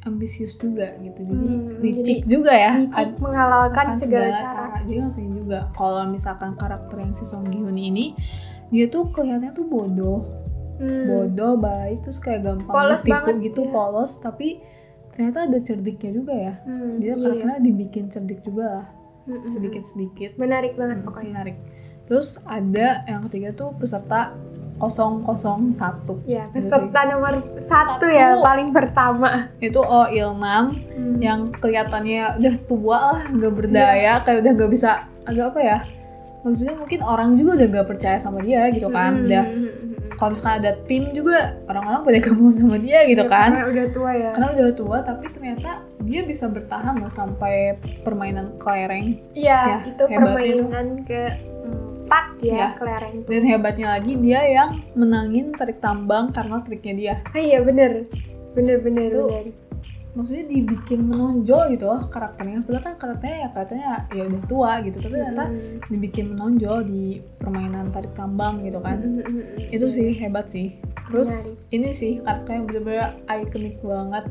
ambisius 0.03 0.55
juga 0.55 0.95
gitu 0.97 1.19
jadi 1.19 1.35
Hmm, 1.51 1.81
licik 1.81 2.23
jadi 2.23 2.31
juga 2.31 2.53
ya 2.55 2.71
Licik 2.79 3.19
menghalalkan 3.19 3.85
akan 3.89 3.99
segala, 3.99 4.39
cara. 4.39 4.79
dia 4.81 4.97
ngeselin 5.03 5.33
juga 5.35 5.59
kalau 5.73 6.07
misalkan 6.07 6.55
karakter 6.55 6.95
yang 6.95 7.11
si 7.11 7.27
Song 7.27 7.43
Gi 7.43 7.59
ini 7.59 8.15
dia 8.69 8.87
tuh 8.87 9.11
kelihatannya 9.11 9.51
tuh 9.51 9.65
bodoh 9.65 10.23
Hmm. 10.77 11.05
bodoh 11.05 11.53
baik 11.55 12.01
terus 12.01 12.17
kayak 12.17 12.41
gampang 12.43 12.69
Polos 12.69 13.01
ditipu 13.01 13.11
banget, 13.11 13.35
gitu 13.43 13.61
iya. 13.63 13.71
polos 13.71 14.11
tapi 14.15 14.47
ternyata 15.09 15.39
ada 15.43 15.57
cerdiknya 15.59 16.11
juga 16.13 16.33
ya 16.33 16.53
Hmm, 16.61 16.91
dia 16.97 17.07
iya, 17.07 17.15
karakternya 17.15 17.59
dibikin 17.59 18.05
cerdik 18.07 18.39
juga 18.41 18.65
lah 18.71 18.85
iya. 18.85 19.27
Hmm, 19.27 19.39
hmm, 19.39 19.51
sedikit 19.51 19.83
sedikit 19.85 20.29
hmm. 20.31 20.39
Menarik 20.39 20.73
banget 20.73 20.97
pokoknya. 21.01 21.31
menarik 21.31 21.57
terus 22.03 22.27
ada 22.43 22.87
yang 23.03 23.25
ketiga 23.25 23.49
tuh 23.51 23.73
peserta 23.73 24.31
001 24.77 25.73
Ya, 26.23 26.45
Gitu 26.45 26.53
peserta 26.55 26.99
nomor 27.05 27.33
satu 27.59 27.97
Satu. 27.99 28.07
ya, 28.07 28.37
paling 28.39 28.69
pertama. 28.71 29.49
itu 29.57 29.79
Oh 29.79 30.05
Ilnam 30.07 30.77
Hmm. 30.93 31.17
yang 31.17 31.39
kelihatannya 31.51 32.37
udah 32.37 32.55
tua 32.63 32.97
lah 33.11 33.23
nggak 33.27 33.53
berdaya 33.55 34.13
kayak 34.21 34.39
udah 34.39 34.51
nggak 34.53 34.71
bisa 34.71 34.89
agak 35.23 35.51
apa 35.51 35.59
ya 35.61 35.79
maksudnya 36.39 36.75
mungkin 36.75 37.01
orang 37.01 37.29
juga 37.33 37.51
udah 37.55 37.67
nggak 37.69 37.87
percaya 37.87 38.17
sama 38.17 38.39
dia 38.39 38.69
gitu 38.69 38.87
kan 38.87 39.11
Hmm, 39.15 39.25
udah 39.25 39.43
hmm, 39.43 39.57
hmm, 39.57 39.73
hmm. 39.73 39.96
Kalau 40.17 40.33
misalkan 40.33 40.55
ada 40.57 40.71
tim 40.83 41.03
juga 41.11 41.37
orang-orang 41.65 42.01
pada 42.03 42.17
gak 42.19 42.35
mau 42.35 42.49
sama 42.51 42.77
dia 42.77 42.99
gitu 43.05 43.21
Ya, 43.21 43.29
kan 43.29 43.49
karena 43.53 43.69
udah 43.69 43.85
tua 43.91 44.11
ya. 44.11 44.29
karena 44.33 44.47
udah 44.51 44.67
tua 44.73 44.97
tapi 44.99 45.23
ternyata 45.29 45.69
dia 46.01 46.21
bisa 46.23 46.45
bertahan 46.47 46.93
loh 46.95 47.09
sampai 47.09 47.55
permainan 48.01 48.57
kelereng 48.57 49.21
Iya, 49.31 49.59
Ya, 49.61 49.77
itu 49.85 50.03
permainan 50.03 51.05
keempat 51.05 52.25
ya, 52.39 52.55
Ya. 52.55 52.67
kelereng. 52.75 53.15
dan 53.23 53.41
hebatnya 53.43 53.87
lagi 53.93 54.13
dia 54.15 54.41
yang 54.43 54.69
menangin 54.93 55.53
tarik 55.53 55.77
tambang 55.77 56.31
karena 56.31 56.59
triknya 56.59 56.93
dia 56.93 57.13
Ah, 57.27 57.39
iya 57.39 57.59
bener, 57.59 58.09
bener 58.53 58.77
bener 58.79 59.07
Itu 59.07 59.21
bener. 59.23 59.45
Maksudnya 60.17 60.49
dibikin 60.49 61.05
menonjol 61.05 61.69
gitu 61.69 61.85
loh 61.85 62.09
karakternya 62.09 62.59
padahal 62.59 62.83
kan 62.83 62.95
karakternya 62.97 63.37
ya 63.37 63.49
katanya 63.53 63.87
ya 64.09 64.23
udah 64.25 64.41
tua 64.43 64.71
gitu 64.81 64.97
tapi 64.97 65.13
ternyata 65.15 65.45
Hmm. 65.45 65.77
dibikin 65.85 66.25
menonjol 66.27 66.77
di 66.83 67.05
permainan 67.37 67.85
tarik 67.87 68.09
tambang 68.11 68.59
gitu 68.61 68.79
kan 68.79 68.97
Hmm, 68.97 69.21
itu 69.69 69.85
sih 69.87 70.09
hebat 70.11 70.49
sih 70.49 70.73
terus 71.05 71.29
Menarik. 71.29 71.55
ini 71.69 71.89
sih 71.93 72.11
karakternya 72.19 72.61
bener-bener 72.63 73.09
ikonik 73.29 73.77
banget 73.79 74.25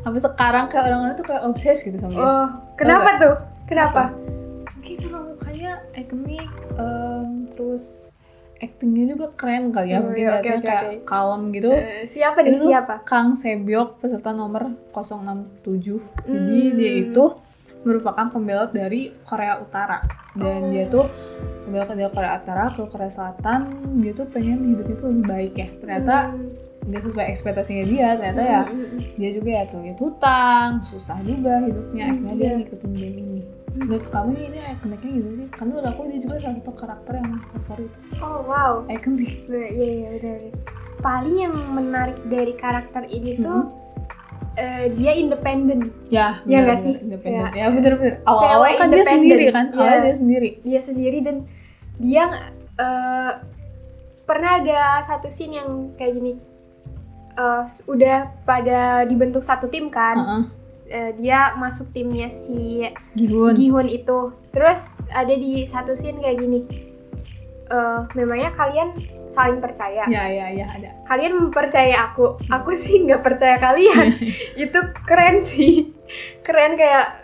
sampai 0.00 0.20
sekarang 0.20 0.64
kayak 0.66 0.84
orang-orang 0.84 1.14
tuh 1.14 1.24
kayak 1.24 1.42
obses 1.44 1.78
gitu 1.80 1.96
sama 1.96 2.10
dia 2.10 2.20
Oh, 2.20 2.46
kenapa 2.74 3.10
tuh? 3.16 3.34
Kenapa? 3.66 4.02
mungkin 4.74 4.96
karena 4.98 5.18
mukanya 5.22 5.70
ikonik 5.94 6.48
em, 6.74 7.26
terus 7.50 8.09
actingnya 8.60 9.04
juga 9.10 9.26
keren 9.34 9.68
kali 9.70 9.88
ya 9.88 9.98
Oh, 9.98 10.06
mungkin 10.06 10.26
oke, 10.28 10.36
oke, 10.38 10.60
kayak 10.60 10.84
oke. 10.84 10.96
kalem 11.04 11.42
gitu 11.50 11.70
Eh, 11.70 12.04
siapa 12.06 12.38
nih 12.40 12.50
Itu 12.52 12.66
siapa? 12.66 12.94
Kang 13.02 13.34
Sebyok 13.34 13.88
peserta 13.98 14.30
nomor 14.30 14.62
067 14.90 15.96
jadi 16.22 16.38
Hmm. 16.62 16.76
dia 16.76 16.92
itu 17.02 17.24
merupakan 17.80 18.28
pembelot 18.28 18.70
dari 18.70 19.08
Korea 19.22 19.56
Utara 19.56 20.04
dan 20.34 20.60
Oh. 20.60 20.68
dia 20.68 20.84
tuh 20.86 21.08
pembelot 21.62 21.88
dari 21.88 22.04
Korea 22.06 22.36
Utara 22.36 22.64
ke 22.68 22.82
Korea 22.84 23.08
Selatan 23.08 23.60
dia 23.98 24.12
tuh 24.12 24.26
pengen 24.26 24.60
hidupnya 24.66 24.94
tuh 24.94 25.08
lebih 25.08 25.24
baik 25.26 25.52
ya 25.54 25.68
ternyata 25.74 26.16
Hmm. 26.28 26.52
nggak 26.82 27.02
sesuai 27.02 27.26
ekspektasinya 27.30 27.84
dia 27.86 28.08
ternyata 28.14 28.42
ya 28.42 28.62
Hmm, 28.62 28.76
hmm. 28.90 29.00
dia 29.14 29.30
juga 29.30 29.50
ya 29.50 29.64
tuh 29.64 29.80
hutang 29.96 30.70
susah 30.82 31.16
juga 31.22 31.60
hidupnya 31.62 32.04
Hmm, 32.04 32.12
akhirnya 32.14 32.34
dia 32.34 32.44
iya. 32.46 32.56
ngikutin 32.58 32.92
game 32.92 33.16
ini. 33.18 33.40
Menurut 33.80 34.04
kamu 34.06 34.30
ini 34.38 34.58
ikoniknya 34.72 35.10
gitu 35.14 35.28
sih 35.34 35.46
karena 35.50 35.68
menurut 35.70 35.86
aku 35.88 36.00
dia 36.04 36.18
juga 36.20 36.36
salah 36.38 36.56
satu 36.56 36.72
karakter 36.74 37.12
yang 37.16 37.28
favorit 37.50 37.92
Oh 38.20 38.38
wow. 38.44 38.72
ikonik 38.86 39.32
Nah, 39.46 39.66
Iya 39.66 39.88
iya 39.90 40.08
udah. 40.14 40.36
Paling 41.00 41.36
yang 41.38 41.54
menarik 41.72 42.20
dari 42.26 42.52
karakter 42.54 43.08
ini 43.08 43.40
tuh 43.40 43.72
eh, 44.54 44.92
dia 44.92 45.12
independen. 45.14 45.88
ya 46.08 46.44
Iya 46.44 46.58
nggak 46.60 46.76
bener-bener 46.76 46.84
sih? 46.84 46.94
independen 47.02 47.40
Kayak 47.40 47.56
ya 47.56 47.66
bener-bener 47.70 48.14
awal-awal 48.22 48.60
cewek 48.60 48.74
kan 48.76 48.88
dia 48.90 49.04
sendiri 49.06 49.44
kan 49.48 49.64
Iya. 49.66 49.74
awalnya 49.74 50.00
dia 50.02 50.14
sendiri 50.14 50.48
Dia 50.60 50.80
sendiri 50.82 51.18
dan 51.20 51.36
dia 51.96 52.24
eh, 52.76 53.32
pernah 54.22 54.52
ada 54.58 54.80
satu 55.04 55.26
scene 55.26 55.56
yang 55.56 55.68
kayak 55.96 56.14
gini. 56.14 56.32
Eh, 57.32 57.62
udah 57.86 58.16
pada 58.44 58.80
dibentuk 59.02 59.40
satu 59.40 59.66
tim 59.66 59.88
kan. 59.88 60.16
Heeh. 60.16 60.42
Eh, 60.90 61.14
dia 61.14 61.54
masuk 61.54 61.86
timnya 61.94 62.34
si 62.34 62.82
Gihun 63.14 63.54
Gihun 63.54 63.86
itu. 63.86 64.34
Terus 64.50 64.90
ada 65.14 65.30
di 65.30 65.62
satu 65.70 65.94
scene 65.94 66.18
kayak 66.18 66.42
gini. 66.42 66.66
Eh, 67.70 68.00
memangnya 68.18 68.50
kalian 68.58 68.98
saling 69.30 69.62
percaya? 69.62 70.02
ya 70.10 70.26
ya 70.26 70.50
ya 70.50 70.66
ada 70.66 70.90
Kalian 71.06 71.38
mempercaya 71.38 72.10
aku? 72.10 72.34
Aku 72.50 72.74
sih 72.74 73.06
nggak 73.06 73.22
percaya 73.22 73.62
kalian. 73.62 74.18
itu 74.66 74.78
keren 75.06 75.46
sih. 75.46 75.94
Keren 76.42 76.74
kayak 76.74 77.22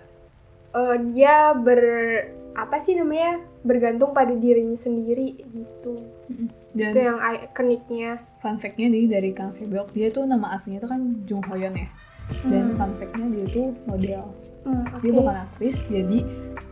eh, 0.71 0.97
dia 1.11 1.51
ber 1.59 1.83
apa 2.55 2.79
sih 2.79 2.95
namanya 2.95 3.43
bergantung 3.67 4.15
pada 4.15 4.31
dirinya 4.33 4.79
sendiri 4.79 5.43
gitu. 5.43 6.07
dan 6.73 6.95
Itu 6.95 6.99
yang 7.03 7.19
ikoniknya. 7.51 8.11
fun 8.41 8.57
fact-nya 8.57 8.89
nih 8.89 9.05
dari 9.11 9.31
Kang 9.35 9.51
Sebyok 9.53 9.91
dia 9.93 10.09
tuh 10.09 10.25
nama 10.25 10.55
aslinya 10.55 10.81
tuh 10.81 10.91
kan 10.95 11.01
Jung 11.27 11.43
Hoyeon 11.45 11.75
ya 11.75 11.89
dan 12.43 12.65
Hmm. 12.65 12.77
fun 12.77 12.91
fact-nya 12.97 13.27
dia 13.31 13.47
tuh 13.49 13.67
model 13.85 14.23
Hmm, 14.63 14.83
dia 14.99 15.09
oke. 15.09 15.19
bukan 15.23 15.37
aktris 15.41 15.77
jadi 15.87 16.19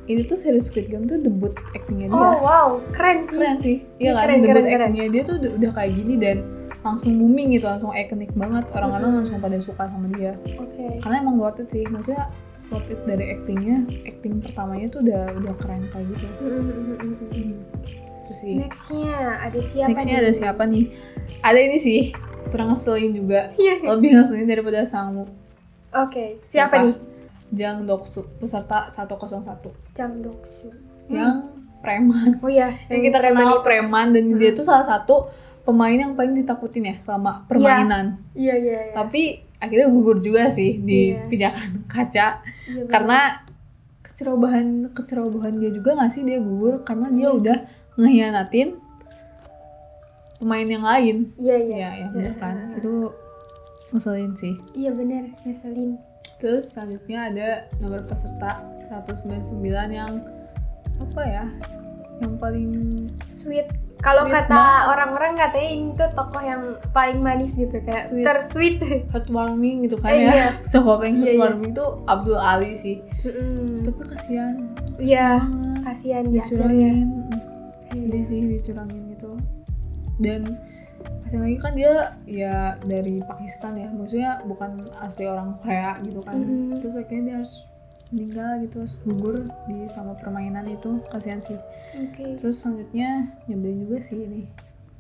ini 0.05 0.21
tuh 0.25 0.35
series 0.35 0.67
Squid 0.67 0.89
Game 0.89 1.07
tuh 1.07 1.15
debut 1.17 1.55
actingnya 1.71 2.09
dia 2.09 2.19
Oh 2.19 2.35
wow, 2.41 2.69
keren 2.91 3.23
sih. 3.25 3.33
keren 3.33 3.57
sih 3.61 3.77
iya 3.97 4.11
kan 4.13 4.27
Keren, 4.27 4.39
debut 4.41 4.51
keren, 4.57 4.67
keren. 4.69 4.83
actingnya 4.85 5.07
dia 5.09 5.23
tuh 5.23 5.37
udah, 5.49 5.71
kayak 5.73 5.93
gini 5.95 6.15
dan 6.17 6.37
langsung 6.81 7.13
booming 7.15 7.49
gitu 7.53 7.65
langsung 7.65 7.91
ikonik 7.91 8.35
banget 8.35 8.67
orang-orang 8.73 9.07
Mm-mm. 9.07 9.19
langsung 9.23 9.39
pada 9.39 9.57
suka 9.59 9.87
sama 9.87 10.11
dia 10.13 10.35
Oke. 10.55 10.99
karena 10.99 11.17
emang 11.19 11.39
worth 11.39 11.57
it 11.57 11.71
sih 11.71 11.87
maksudnya 11.87 12.29
worth 12.69 12.91
it 12.91 12.99
dari 13.01 13.25
actingnya 13.33 13.77
acting 14.05 14.35
pertamanya 14.39 14.87
tuh 14.91 15.01
udah 15.01 15.23
udah 15.33 15.55
keren 15.57 15.83
kayak 15.89 16.07
gitu 16.11 16.27
Hmm, 16.35 16.51
hmm, 16.51 16.61
hmm, 16.61 16.83
hmm, 16.91 17.15
hmm. 17.15 17.31
Hmm. 17.31 17.55
itu 18.19 18.33
sih 18.35 18.53
Nextnya 18.59 19.15
ada 19.39 19.59
siapa 19.63 19.89
nextnya 19.89 20.11
nih? 20.11 20.21
ada 20.21 20.31
siapa 20.35 20.63
nih 20.67 20.85
ada 21.41 21.59
ini 21.61 21.79
sih 21.79 22.01
kurang 22.51 22.69
ngeselin 22.69 23.15
juga 23.15 23.55
Iya. 23.55 23.75
lebih 23.89 24.09
ngeselin 24.13 24.47
daripada 24.47 24.83
Sangmu 24.83 25.25
Oke, 25.97 26.43
siapa, 26.45 26.75
Siapa? 26.75 26.85
nih? 26.85 26.97
Jang 27.53 27.79
Doksu 27.85 28.27
peserta 28.37 28.91
101 28.91 29.71
Jang 29.95 30.15
Doksu. 30.19 30.75
yang 31.07 31.55
preman 31.79 32.41
Oh 32.41 32.49
iya, 32.49 32.75
yang 32.89 33.03
kita 33.05 33.21
kenal 33.21 33.61
preman 33.61 34.11
dan 34.11 34.35
dia 34.35 34.51
Hmm. 34.51 34.57
tuh 34.57 34.65
salah 34.65 34.83
satu 34.83 35.29
pemain 35.63 35.95
yang 35.95 36.13
paling 36.13 36.35
ditakutin 36.35 36.85
ya 36.85 36.97
selama 36.97 37.45
permainan 37.45 38.19
Iya 38.33 38.55
iya 38.57 38.79
iya. 38.83 38.93
tapi 38.93 39.39
akhirnya 39.57 39.87
gugur 39.87 40.19
juga 40.19 40.51
sih 40.51 40.77
di 40.79 41.13
Iya. 41.13 41.29
pijakan 41.29 41.71
kaca 41.93 42.29
Iya, 42.65 42.85
karena 42.85 43.19
kecerobohan 44.03 44.67
kecerobohan 44.91 45.55
dia 45.57 45.71
juga 45.71 45.95
nggak 45.95 46.11
sih 46.11 46.23
dia 46.23 46.39
gugur 46.39 46.83
karena 46.83 47.07
dia 47.09 47.17
Iya 47.17 47.29
sih. 47.29 47.39
udah 47.39 47.59
ngehianatin 47.95 48.69
pemain 50.37 50.67
yang 50.67 50.83
lain 50.83 51.17
Iya 51.37 51.57
iya. 51.61 51.77
ya 51.79 51.91
yang 51.99 52.11
bener 52.13 52.35
kan 52.35 52.55
itu 52.75 52.93
ngeselin 53.95 54.35
sih 54.37 54.55
Iya 54.75 54.91
bener, 54.91 55.31
ngeselin. 55.41 55.97
terus 56.37 56.69
selanjutnya 56.69 57.31
ada 57.31 57.49
nomor 57.79 58.03
peserta 58.03 58.61
199 58.85 59.63
yang 59.89 60.13
apa 60.97 61.23
ya 61.23 61.45
yang 62.19 62.35
paling 62.37 62.71
Sweet. 63.39 63.67
Kalau 63.97 64.25
kata 64.27 64.61
orang-orang 64.87 65.33
katanya 65.35 65.69
ini 65.71 65.89
tuh 65.95 66.11
tokoh 66.13 66.39
yang 66.39 66.63
paling 66.91 67.19
manis 67.19 67.53
gitu 67.53 67.73
kayak 67.81 68.09
Sweet. 68.09 68.23
tersweet. 68.23 68.77
heartwarming 69.09 69.85
gitu 69.85 69.97
kan 69.97 70.11
Eh, 70.11 70.21
ya 70.21 70.33
iya. 70.33 70.49
tokoh 70.75 70.99
paling 70.99 71.15
Iya, 71.15 71.25
iya. 71.25 71.31
heartwarming 71.33 71.73
tuh 71.73 71.89
Abdul 72.05 72.37
Ali 72.37 72.77
sih 72.77 72.97
Mm-mm. 73.23 73.83
tapi 73.83 74.03
kasihan 74.07 74.55
Iya, 74.97 75.29
kasihan 75.81 76.25
dicurangin 76.27 76.97
Iya. 77.89 78.05
sedih 78.05 78.25
sih 78.25 78.41
dicurangin 78.51 79.03
gitu 79.11 79.31
dan 80.19 80.43
kasihan 81.35 81.45
lagi 81.45 81.59
kan 81.59 81.73
dia 81.75 81.95
ya 82.25 82.57
dari 82.81 83.19
Pakistan 83.21 83.73
ya 83.75 83.89
maksudnya 83.91 84.39
bukan 84.45 84.71
asli 85.01 85.25
orang 85.25 85.59
Korea 85.59 85.99
gitu 86.01 86.21
kan 86.21 86.35
Mm-mm. 86.37 86.79
terus 86.79 86.95
akhirnya 86.95 87.23
dia 87.25 87.37
harus 87.37 87.55
meninggal 88.09 88.51
gitu 88.61 88.75
terus 88.77 88.95
gugur 89.03 89.37
di 89.67 89.77
sama 89.91 90.15
permainan 90.15 90.67
itu 90.69 91.03
kasihan 91.09 91.43
sih 91.43 91.59
Oke. 91.97 92.39
terus 92.39 92.59
selanjutnya 92.59 93.11
nyebelin 93.45 93.79
juga 93.83 93.99
sih 94.05 94.19
ini 94.21 94.43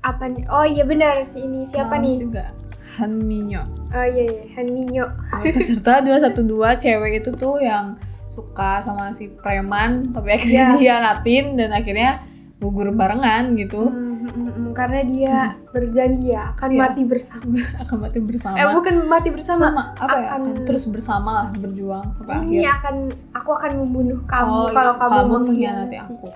Apa 0.02 0.28
nih? 0.28 0.44
Oh 0.46 0.62
iya 0.62 0.84
benar 0.84 1.24
si 1.26 1.38
ini 1.38 1.64
siapa 1.66 1.96
Males 1.96 2.04
nih? 2.04 2.18
juga 2.20 2.44
Han 2.98 3.12
Minyo 3.20 3.62
Oh 3.90 4.04
iya 4.04 4.24
iya, 4.26 4.42
Han 4.54 4.68
Minyo. 4.68 5.04
peserta 5.46 6.02
212 6.04 6.44
cewek 6.76 7.12
itu 7.16 7.30
tuh 7.32 7.56
yang 7.56 7.94
suka 8.28 8.82
sama 8.82 9.14
si 9.14 9.30
preman 9.32 10.10
tapi 10.10 10.34
akhirnya 10.34 10.64
Iya. 10.66 10.76
dihianatin 10.76 11.44
dan 11.54 11.70
akhirnya 11.70 12.18
gugur 12.58 12.90
barengan 12.90 13.54
gitu 13.54 13.86
Hmm, 13.86 14.13
hmm, 14.26 14.48
hmm, 14.48 14.70
karena 14.72 15.00
dia 15.02 15.36
berjanji 15.68 16.32
ya 16.32 16.50
akan 16.50 16.68
Iya. 16.70 16.80
mati 16.82 17.02
bersama. 17.04 17.56
akan 17.82 17.96
mati 18.00 18.18
bersama 18.18 18.54
Eh 18.54 18.66
bukan 18.70 18.94
mati 19.04 19.28
bersama. 19.28 19.64
sama 19.68 19.82
apa 19.96 20.16
ya 20.16 20.28
akan- 20.30 20.44
akan 20.50 20.64
terus 20.64 20.84
bersama 20.86 21.30
lah 21.32 21.46
berjuang 21.52 22.06
sampai 22.16 22.34
Ini 22.42 22.58
akhir 22.60 22.72
akan 22.74 22.96
aku 23.32 23.50
akan 23.52 23.72
membunuh 23.78 24.18
kamu 24.24 24.50
Oh, 24.50 24.68
kalau 24.68 24.92
iya, 24.92 25.02
kamu, 25.04 25.34
mengkhianati 25.38 25.96
aku 25.98 26.28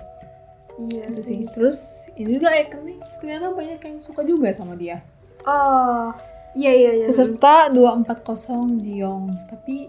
Iya 0.79 1.03
itu 1.07 1.21
sih 1.21 1.39
terus 1.49 1.77
ini 2.13 2.37
juga 2.37 2.53
ikonik 2.53 2.99
ternyata 3.17 3.51
banyak 3.51 3.79
yang 3.79 3.97
suka 3.97 4.21
juga 4.23 4.47
sama 4.51 4.73
dia 4.73 5.03
Oh, 5.41 6.11
Iya 6.51 6.71
iya 6.73 6.91
iya. 6.95 7.05
Peserta 7.07 7.69
240 7.69 8.09
Jiong. 8.79 9.29
Tapi 9.47 9.85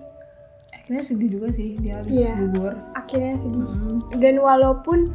akhirnya 0.71 1.03
sedih 1.03 1.29
juga 1.33 1.49
sih 1.51 1.73
dia 1.75 1.99
harus 1.99 2.13
gugur. 2.13 2.77
Akhirnya 2.93 3.35
sedih. 3.35 3.65
Mm. 3.65 3.99
Dan 4.15 4.35
walaupun 4.39 5.09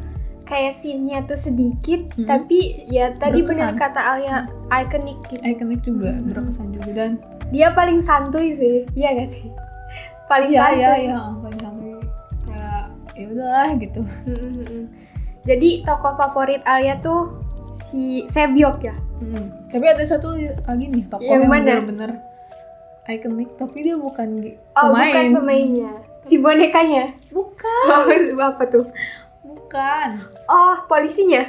kayak 0.46 0.74
scene-nya 0.76 1.26
tuh 1.26 1.36
sedikit, 1.36 2.06
Hmm. 2.14 2.26
tapi 2.28 2.58
ya 2.86 3.12
tadi 3.14 3.42
benar 3.42 3.74
kata 3.74 3.98
Alia 3.98 4.46
ikonik 4.68 5.18
gitu. 5.28 5.42
Ikonik 5.42 5.82
juga 5.82 6.10
Mm. 6.12 6.30
berkesan 6.30 6.68
juga 6.72 6.92
dan 6.94 7.12
Dia 7.48 7.70
paling 7.72 8.02
santuy 8.02 8.54
sih, 8.54 8.86
iya 8.94 9.14
gak 9.14 9.30
sih? 9.30 9.46
Paling 10.32 10.50
iya 10.50 10.62
santuy. 10.64 10.80
iya 10.80 10.92
iya 11.00 11.18
paling 11.36 11.60
sampai 11.60 11.92
kayak 12.44 12.84
ya 13.14 13.26
udahlah 13.28 13.70
gitu. 13.76 14.02
Mm-mm. 14.26 14.82
Jadi 15.44 15.70
tokoh 15.82 16.14
favorit 16.16 16.62
Alia 16.64 16.98
tuh 16.98 17.38
si 17.88 18.26
Sebyok 18.28 18.78
ya. 18.82 18.96
Mm. 19.18 19.46
Tapi 19.70 19.86
ada 19.86 20.04
satu 20.04 20.34
lagi 20.38 20.86
nih 20.88 21.06
tokoh 21.06 21.22
Yang 21.24 21.38
yang, 21.40 21.52
mana? 21.52 21.66
bener-bener 21.72 22.12
ikonik 23.06 23.50
tapi 23.56 23.78
dia 23.82 23.96
bukan 23.96 24.30
Oh, 24.74 24.90
pemain. 24.90 25.06
bukan 25.08 25.26
pemainnya. 25.38 25.92
Si 26.26 26.36
bonekanya. 26.36 27.14
Bukan, 27.30 27.82
Oh, 27.86 28.10
apa 28.42 28.64
tuh? 28.66 28.90
Bukan. 29.76 30.10
Oh, 30.48 30.76
polisinya. 30.88 31.44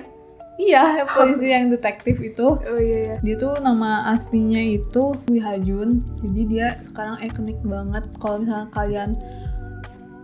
Iya, 0.57 1.05
polisi 1.13 1.53
yang 1.53 1.69
detektif 1.69 2.17
itu. 2.17 2.57
Oh 2.57 2.81
iya 2.81 2.99
iya. 3.07 3.17
Dia 3.21 3.37
tuh 3.37 3.61
nama 3.61 4.09
aslinya 4.11 4.59
itu 4.59 5.13
Wi 5.29 5.39
Hajun. 5.39 6.01
Jadi 6.25 6.43
dia 6.49 6.81
sekarang 6.83 7.21
ikonik 7.21 7.61
banget. 7.63 8.09
Kalau 8.19 8.41
misalnya 8.41 8.67
kalian 8.73 9.11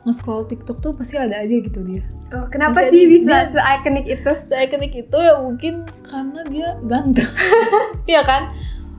nge-scroll 0.03 0.49
TikTok 0.49 0.81
tuh 0.81 0.97
pasti 0.97 1.15
ada 1.15 1.37
aja 1.37 1.53
gitu 1.53 1.85
dia. 1.85 2.03
Oh, 2.33 2.49
kenapa 2.49 2.81
Jadi 2.81 2.91
sih 2.91 3.03
bisa 3.13 3.45
dia- 3.45 3.51
se-ikonik 3.53 4.07
itu? 4.09 4.31
Se-ikonik 4.49 4.93
itu 4.97 5.15
ya 5.15 5.37
mungkin 5.39 5.75
karena 6.03 6.41
dia 6.49 6.69
ganteng. 6.83 7.29
Iya 8.11 8.25
kan? 8.25 8.43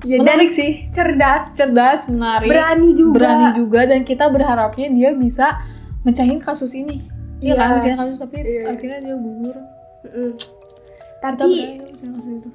Ya, 0.06 0.20
Menarik 0.20 0.52
dan 0.52 0.56
sih. 0.56 0.72
cerdas, 0.92 1.44
Cerdas, 1.56 2.06
menarik, 2.06 2.48
berani 2.48 2.92
juga. 2.94 3.16
berani 3.20 3.48
juga 3.58 3.88
dan 3.88 4.04
kita 4.04 4.28
berharapnya 4.28 4.88
dia 4.92 5.12
bisa 5.12 5.60
mecahin 6.04 6.40
kasus 6.40 6.72
ini. 6.72 7.04
Iya 7.44 7.50
Iya. 7.50 7.60
kan, 7.60 7.68
mecahin 7.76 7.98
kasus 8.00 8.18
tapi 8.18 8.38
Iya. 8.40 8.64
akhirnya 8.72 9.00
dia 9.02 9.16
gugur. 9.16 9.56
Kita 10.00 11.20
Tapi 11.22 11.52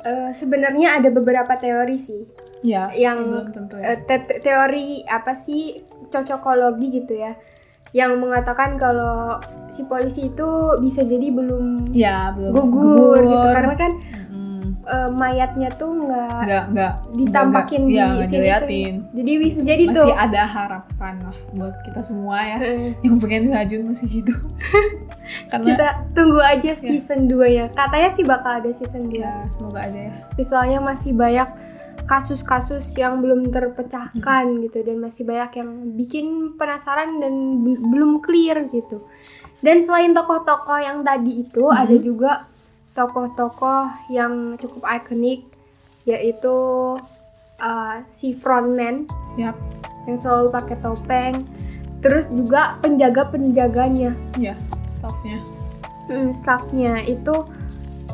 eh, 0.03 0.31
sebenarnya 0.33 0.89
ada 0.97 1.09
beberapa 1.09 1.53
teori 1.55 1.97
sih. 2.01 2.23
Ya, 2.61 2.91
yang 2.91 3.23
belum 3.23 3.49
tentu 3.53 3.77
ya. 3.77 3.95
Eh, 3.95 3.99
te- 4.03 4.41
teori 4.41 5.07
apa 5.07 5.37
sih 5.39 5.79
cocokologi 6.09 6.89
gitu 6.99 7.15
ya 7.15 7.37
yang 7.93 8.21
mengatakan 8.21 8.77
kalau 8.77 9.41
si 9.71 9.81
polisi 9.83 10.29
itu 10.29 10.49
bisa 10.77 11.01
jadi 11.01 11.33
belum 11.33 11.89
ya, 11.89 12.37
belum 12.37 12.53
gugur, 12.53 13.17
gitu 13.17 13.49
karena 13.49 13.75
kan 13.77 13.93
Mm-mm. 13.97 14.28
Eh, 14.81 15.11
mayatnya 15.11 15.69
tuh 15.73 15.91
nggak 15.91 16.41
nggak 16.41 16.65
nggak. 16.71 16.93
ditampakin 17.13 17.81
nggak- 17.81 17.89
di 17.89 17.95
ya, 17.95 18.07
sini 18.07 18.19
tuh. 18.19 18.31
diliatin. 18.31 18.95
Jadi 19.11 19.33
bisa 19.37 19.59
jadi 19.61 19.85
masih 19.85 19.99
tuh. 19.99 20.09
ada 20.15 20.43
harapan 20.45 21.15
lah 21.21 21.37
buat 21.53 21.77
kita 21.83 22.01
semua 22.01 22.39
ya. 22.39 22.57
Eh, 22.59 22.93
yang 23.01 23.17
pengen 23.17 23.51
Hajun 23.51 23.83
masih 23.89 24.09
hidup. 24.09 24.39
Karena 25.51 25.67
kita 25.67 25.89
tunggu 26.13 26.41
aja 26.41 26.71
Ya. 26.71 26.75
season 26.75 27.27
2 27.27 27.45
ya. 27.49 27.67
Katanya 27.71 28.09
sih 28.13 28.25
bakal 28.25 28.53
ada 28.59 28.71
season 28.73 29.07
2 29.07 29.19
ya 29.19 29.33
semoga 29.51 29.81
aja 29.83 30.01
ya. 30.01 30.15
Soalnya 30.41 30.81
masih 30.81 31.13
banyak 31.13 31.49
kasus-kasus 32.05 32.95
yang 32.95 33.21
belum 33.21 33.51
terpecahkan 33.51 34.45
gitu. 34.63 34.81
Dan 34.81 34.97
masih 34.99 35.23
banyak 35.23 35.53
yang 35.55 35.71
bikin 35.95 36.27
penasaran 36.55 37.19
dan 37.19 37.35
be- 37.61 37.83
belum 37.83 38.21
clear 38.21 38.65
gitu. 38.67 39.05
Dan 39.59 39.83
selain 39.83 40.11
tokoh-tokoh 40.11 40.79
yang 40.79 41.03
tadi 41.03 41.43
itu 41.43 41.61
Mhm. 41.63 41.77
ada 41.77 41.97
juga 41.99 42.31
tokoh-tokoh 42.99 44.11
yang 44.11 44.59
cukup 44.59 44.83
ikonik 44.91 45.47
yaitu 46.03 46.59
uh, 47.63 47.95
si 48.11 48.35
frontman 48.35 49.07
Yap. 49.39 49.55
yang 50.11 50.19
selalu 50.19 50.51
pakai 50.51 50.77
topeng. 50.83 51.47
Terus 52.03 52.27
juga 52.31 52.79
penjaga-penjaganya, 52.79 54.15
ya 54.39 54.55
staffnya 54.99 55.39
hmm, 56.09 56.31
staffnya 56.43 56.95
itu 57.05 57.35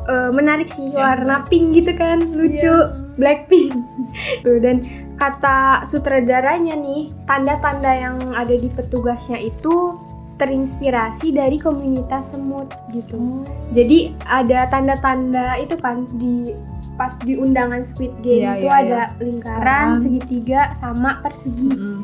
uh, 0.05 0.29
menarik 0.35 0.69
sih 0.75 0.91
Ya, 0.91 1.15
warna 1.15 1.47
pink 1.47 1.81
gitu 1.81 1.95
kan, 1.95 2.21
lucu. 2.35 2.61
Iya. 2.61 3.01
Blackpink. 3.15 3.71
Tuh 4.43 4.59
dan 4.59 4.83
kata 5.15 5.87
sutradaranya 5.87 6.75
nih, 6.75 7.15
tanda-tanda 7.23 7.91
yang 7.95 8.19
ada 8.35 8.51
di 8.51 8.67
petugasnya 8.67 9.39
itu 9.39 9.95
terinspirasi 10.35 11.31
dari 11.31 11.55
komunitas 11.55 12.31
semut 12.31 12.71
gitu. 12.91 13.15
Oh. 13.15 13.43
Jadi 13.71 14.11
ada 14.27 14.67
tanda-tanda 14.67 15.55
itu 15.57 15.75
kan 15.79 16.07
di 16.19 16.51
pas 16.95 17.11
di 17.23 17.35
undangan 17.35 17.83
Squid 17.83 18.11
Game 18.23 18.43
Iya, 18.43 18.51
itu 18.55 18.67
iya, 18.67 18.75
ada 18.79 19.01
lingkaran, 19.19 19.23
Lingkaran. 19.25 19.87
segitiga, 19.99 20.61
sama 20.79 21.19
persegi. 21.19 21.71
Mm-mm. 21.75 21.97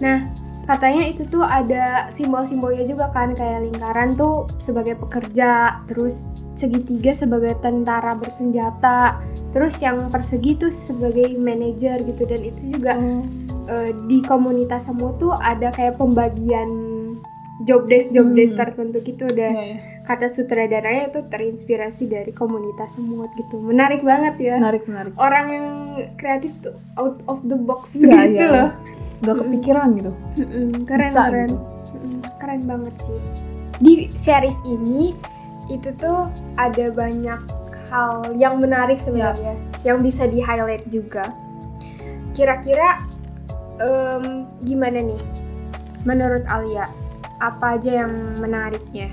Nah, 0.00 0.18
katanya 0.64 1.04
itu 1.04 1.24
tuh 1.28 1.44
ada 1.44 2.08
simbol-simbolnya 2.12 2.88
juga 2.88 3.12
kan 3.12 3.36
kayak 3.36 3.68
lingkaran 3.68 4.16
tuh 4.16 4.48
sebagai 4.60 4.96
pekerja, 4.96 5.80
terus 5.84 6.24
segitiga 6.56 7.12
sebagai 7.12 7.60
tentara 7.60 8.16
bersenjata, 8.16 9.20
terus 9.52 9.76
yang 9.84 10.08
persegi 10.08 10.56
tuh 10.56 10.72
sebagai 10.88 11.28
manajer 11.36 12.00
gitu 12.04 12.22
dan 12.24 12.40
itu 12.40 12.62
juga 12.72 12.92
Oh. 12.96 13.20
eh, 13.68 13.92
di 14.08 14.24
komunitas 14.24 14.88
semua 14.88 15.12
tuh 15.20 15.36
ada 15.36 15.68
kayak 15.76 16.00
pembagian 16.00 16.87
job 17.66 17.90
desk 17.90 18.14
job 18.14 18.30
desk 18.34 18.54
Hmm. 18.54 18.60
tertentu 18.60 18.98
gitu 19.02 19.26
Iya, 19.26 19.34
dan 19.34 19.52
iya. 19.58 19.76
kata 20.06 20.30
sutradaranya 20.30 21.10
itu 21.10 21.20
terinspirasi 21.26 22.06
dari 22.06 22.30
komunitas 22.30 22.94
semut 22.94 23.30
gitu. 23.34 23.58
Menarik 23.58 24.06
banget 24.06 24.38
ya. 24.38 24.54
Menarik 24.62 24.86
menarik. 24.86 25.12
Orang 25.18 25.46
yang 25.50 25.66
kreatif 26.14 26.54
tuh 26.62 26.76
out 26.94 27.18
of 27.26 27.42
the 27.44 27.58
box 27.58 27.90
Iya, 27.92 28.30
gitu 28.30 28.38
iya, 28.38 28.46
loh. 28.46 28.70
Nggak 29.18 29.36
kepikiran 29.42 29.88
gitu. 29.98 30.12
Keren 30.86 31.10
Bisa 31.10 31.22
keren 31.26 31.50
gitu. 31.50 31.58
Keren. 32.38 32.60
Banget 32.64 32.94
sih. 33.02 33.18
Di 33.78 33.92
series 34.14 34.58
ini 34.62 35.14
itu 35.66 35.90
tuh 35.98 36.30
ada 36.56 36.86
banyak 36.94 37.40
hal 37.90 38.34
yang 38.38 38.62
menarik 38.62 39.02
sebenarnya. 39.02 39.58
Yang 39.82 39.98
bisa 40.14 40.22
di 40.26 40.38
highlight 40.38 40.86
juga. 40.88 41.26
Kira-kira 42.32 43.02
em, 43.82 44.46
gimana 44.62 45.02
nih? 45.02 45.22
Menurut 46.06 46.46
Alia 46.46 46.86
apa 47.38 47.78
aja 47.78 48.04
yang 48.04 48.12
menariknya? 48.38 49.08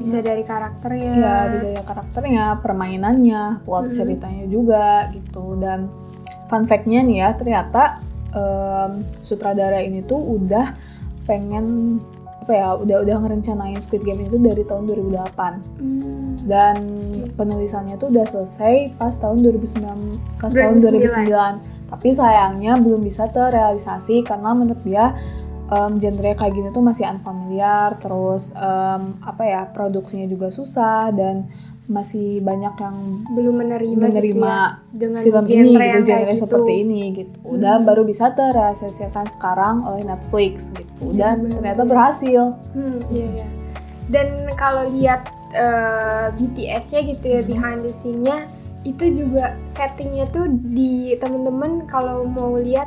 Bisa 0.00 0.24
dari 0.24 0.44
karakternya. 0.44 1.12
Ya 1.12 1.34
bisa 1.48 1.68
ya 1.76 1.82
karakternya 1.84 2.44
permainannya 2.64 3.64
plot 3.68 3.92
Mm-mm. 3.92 3.96
ceritanya 3.96 4.44
juga 4.48 5.12
gitu. 5.12 5.60
Dan 5.60 5.92
fun 6.48 6.64
fact-nya 6.64 7.04
nih 7.04 7.18
ya 7.20 7.30
ternyata 7.36 8.00
em, 8.32 9.04
sutradara 9.22 9.80
ini 9.84 10.00
tuh 10.04 10.18
udah 10.40 10.72
pengen 11.28 11.98
apa 12.40 12.52
ya 12.56 12.68
udah 12.74 13.04
udah 13.06 13.16
ngerencanain 13.22 13.78
Squid 13.84 14.02
Game 14.02 14.24
itu 14.24 14.40
dari 14.40 14.64
tahun 14.66 14.88
2008 14.88 15.78
Hmm, 15.78 16.34
dan 16.48 16.76
penulisannya 17.36 18.00
tuh 18.00 18.10
udah 18.10 18.24
selesai 18.32 18.96
pas 18.96 19.12
tahun 19.20 19.44
2009 19.44 20.40
pas 20.40 20.50
tahun 20.50 20.80
2009. 20.80 21.30
2009 21.30 21.92
tapi 21.92 22.08
sayangnya 22.16 22.80
belum 22.80 23.04
bisa 23.04 23.28
terrealisasi 23.30 24.24
karena 24.24 24.50
menurut 24.56 24.80
dia 24.82 25.14
em, 25.70 25.92
genre 25.96 26.30
kayak 26.34 26.52
gini 26.52 26.68
tuh 26.70 26.82
masih 26.82 27.06
unfamiliar 27.06 27.96
terus 27.98 28.50
em, 28.52 29.14
apa 29.22 29.42
ya 29.42 29.62
produksinya 29.66 30.26
juga 30.26 30.50
susah 30.50 31.10
dan 31.10 31.46
masih 31.86 32.38
banyak 32.40 32.70
yang 32.76 32.96
belum 33.34 33.66
menerima, 33.66 33.98
menerima 33.98 34.30
gitu 34.30 34.46
ya, 34.46 34.94
dengan 34.94 35.20
film 35.26 35.44
ini 35.44 35.72
gitu 35.74 35.98
genre 36.06 36.22
gitu. 36.28 36.40
seperti 36.40 36.72
ini 36.80 37.02
gitu 37.12 37.34
dan 37.58 37.82
Hmm. 37.82 37.88
baru 37.90 38.02
bisa 38.04 38.30
terrealisasikan 38.30 39.26
sekarang 39.28 39.82
oleh 39.82 40.06
Netflix 40.06 40.70
gitu 40.70 41.10
Iya, 41.10 41.34
dan 41.34 41.34
bener. 41.40 41.54
ternyata 41.58 41.82
berhasil 41.84 42.42
Hmm, 42.70 42.98
iya 43.10 43.26
iya. 43.34 43.46
Dan 44.06 44.26
kalau 44.54 44.86
lihat 44.86 45.22
eh, 45.50 46.26
BTS-nya 46.30 47.00
gitu 47.10 47.26
ya 47.26 47.40
Hmm. 47.42 47.50
behind 47.50 47.80
the 47.82 47.92
scene-nya 47.92 48.46
itu 48.80 49.04
juga 49.12 49.58
settingnya 49.68 50.30
tuh 50.30 50.46
di 50.70 51.18
temen-temen 51.18 51.84
kalau 51.84 52.22
mau 52.24 52.54
lihat 52.54 52.86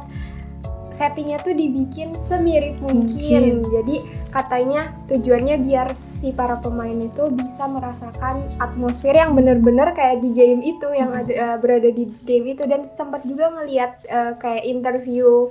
settingnya 0.93 1.41
tuh 1.41 1.51
dibikin 1.51 2.13
semirip 2.13 2.77
mungkin. 2.79 3.13
Mungkin. 3.13 3.55
Jadi 3.65 3.95
katanya 4.29 4.93
tujuannya 5.07 5.61
biar 5.61 5.87
si 5.93 6.29
para 6.29 6.57
pemain 6.57 6.95
itu 6.95 7.29
bisa 7.33 7.65
merasakan 7.65 8.49
atmosfer 8.57 9.13
yang 9.13 9.33
bener-bener 9.33 9.93
kayak 9.93 10.21
di 10.21 10.33
game 10.33 10.61
itu 10.61 10.87
yang 10.89 11.13
Hmm. 11.13 11.21
ada 11.21 11.33
eh, 11.33 11.57
berada 11.57 11.89
di 11.89 12.09
game 12.23 12.53
itu 12.53 12.63
dan 12.65 12.85
sempat 12.85 13.21
juga 13.25 13.49
ngelihat 13.51 13.91
eh, 14.05 14.33
kayak 14.37 14.63
interview 14.63 15.49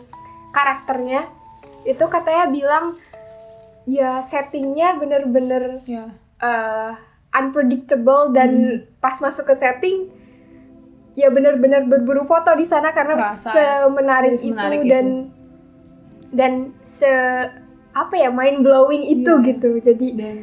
karakternya 0.51 1.27
itu 1.83 2.05
katanya 2.07 2.47
bilang 2.49 2.85
ya 3.85 4.23
settingnya 4.23 4.95
bener-bener 4.97 5.83
ya 5.87 6.11
eh, 6.39 6.91
unpredictable 7.33 8.31
dan 8.31 8.51
Hmm. 8.53 8.79
pas 8.99 9.19
masuk 9.19 9.47
ke 9.47 9.55
setting 9.57 10.11
ya 11.13 11.29
bener-bener 11.29 11.85
berburu 11.85 12.25
foto 12.25 12.53
di 12.53 12.65
sana 12.65 12.91
karena 12.91 13.21
Terasa, 13.21 13.53
semenarik 13.53 14.33
itu 14.33 14.49
semenarik 14.49 14.81
dan 14.85 15.07
dan 16.31 16.53
se 16.83 17.13
apa 17.93 18.15
ya 18.15 18.31
mind 18.31 18.63
blowing 18.63 19.05
itu 19.07 19.29
Iya. 19.31 19.47
gitu. 19.53 19.71
Jadi 19.79 20.07
dan 20.17 20.37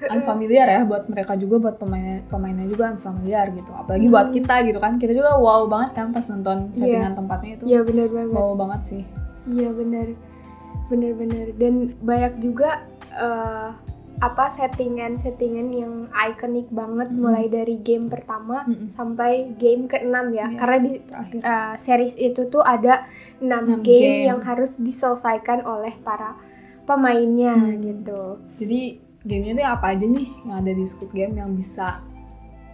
unfamiliar 0.16 0.66
ya 0.66 0.82
buat 0.82 1.06
mereka 1.06 1.36
juga 1.36 1.60
buat 1.60 1.76
pemain 1.76 2.24
pemainnya 2.26 2.66
juga 2.66 2.90
unfamiliar 2.90 3.52
gitu. 3.52 3.70
Apalagi 3.70 4.06
buat 4.08 4.28
Hmm. 4.28 4.36
kita 4.36 4.54
gitu 4.64 4.78
kan. 4.78 4.92
Kita 4.96 5.12
juga 5.12 5.36
wow 5.36 5.64
banget 5.64 5.90
kan 5.94 6.10
pas 6.10 6.26
nonton 6.26 6.58
Iya. 6.68 6.74
settingan 6.74 7.14
tempatnya 7.14 7.50
itu. 7.54 7.64
Iya 7.66 7.80
benar 7.84 8.06
banget. 8.08 8.32
wow 8.32 8.52
banget 8.56 8.80
sih. 8.86 9.02
Iya 9.46 9.68
benar, 9.70 10.06
benar-benar. 10.88 11.46
Dan 11.54 11.74
banyak 12.00 12.32
juga 12.40 12.70
eh, 13.10 13.68
apa 14.20 14.52
settingan-settingan 14.52 15.68
yang 15.72 15.92
ikonik 16.12 16.68
banget 16.70 17.08
Mm-mm. 17.08 17.20
mulai 17.20 17.48
dari 17.48 17.80
game 17.80 18.06
pertama 18.06 18.62
Mm-mm. 18.64 18.92
sampai 18.92 19.56
game 19.56 19.84
keenam 19.86 20.28
ya. 20.30 20.44
Iya. 20.46 20.58
Karena 20.58 20.76
di 20.78 20.92
terakhir 21.00 21.40
eh, 21.40 21.72
series 21.78 22.14
itu 22.16 22.42
tuh 22.46 22.60
ada 22.60 23.08
6 23.38 23.48
Enam 23.48 23.80
game, 23.80 23.82
game. 23.82 24.24
yang 24.28 24.40
harus 24.40 24.76
diselesaikan 24.76 25.64
oleh 25.64 25.96
para 26.00 26.36
pemainnya 26.84 27.54
Hmm. 27.54 27.80
gitu. 27.80 28.20
jadi 28.56 28.80
gamenya 29.20 29.52
tuh 29.54 29.66
apa 29.68 29.86
aja 29.90 30.04
nih 30.04 30.26
yang 30.42 30.56
ada 30.58 30.72
di 30.72 30.84
Squid 30.84 31.12
Game 31.12 31.34
yang 31.34 31.52
bisa 31.52 32.00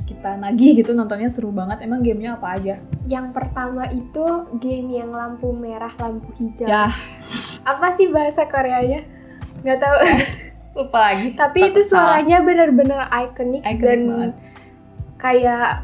kita 0.02 0.34
nagih 0.36 0.78
gitu 0.78 0.94
nontonnya 0.94 1.26
seru 1.26 1.50
banget 1.50 1.82
emang 1.82 2.00
gamenya 2.00 2.34
apa 2.34 2.54
aja 2.54 2.74
Yang 3.04 3.26
pertama 3.32 3.84
itu 3.88 4.24
game 4.56 4.94
yang 4.94 5.10
lampu 5.10 5.50
merah, 5.50 5.90
lampu 5.96 6.30
hijau. 6.36 6.64
ya 6.64 6.90
Apa 7.62 7.94
sih 7.94 8.06
bahasa 8.08 8.46
Koreanya? 8.46 9.02
Nggak 9.60 9.78
tahu. 9.78 9.96
Lupa 10.76 10.98
lagi 11.08 11.32
Tapi 11.32 11.58
Takut 11.58 11.72
itu 11.72 11.80
suaranya 11.88 12.38
benar-benar 12.40 13.00
ikonik 13.08 13.64
dan 13.80 14.00
banget. 14.04 14.32
kayak 15.16 15.82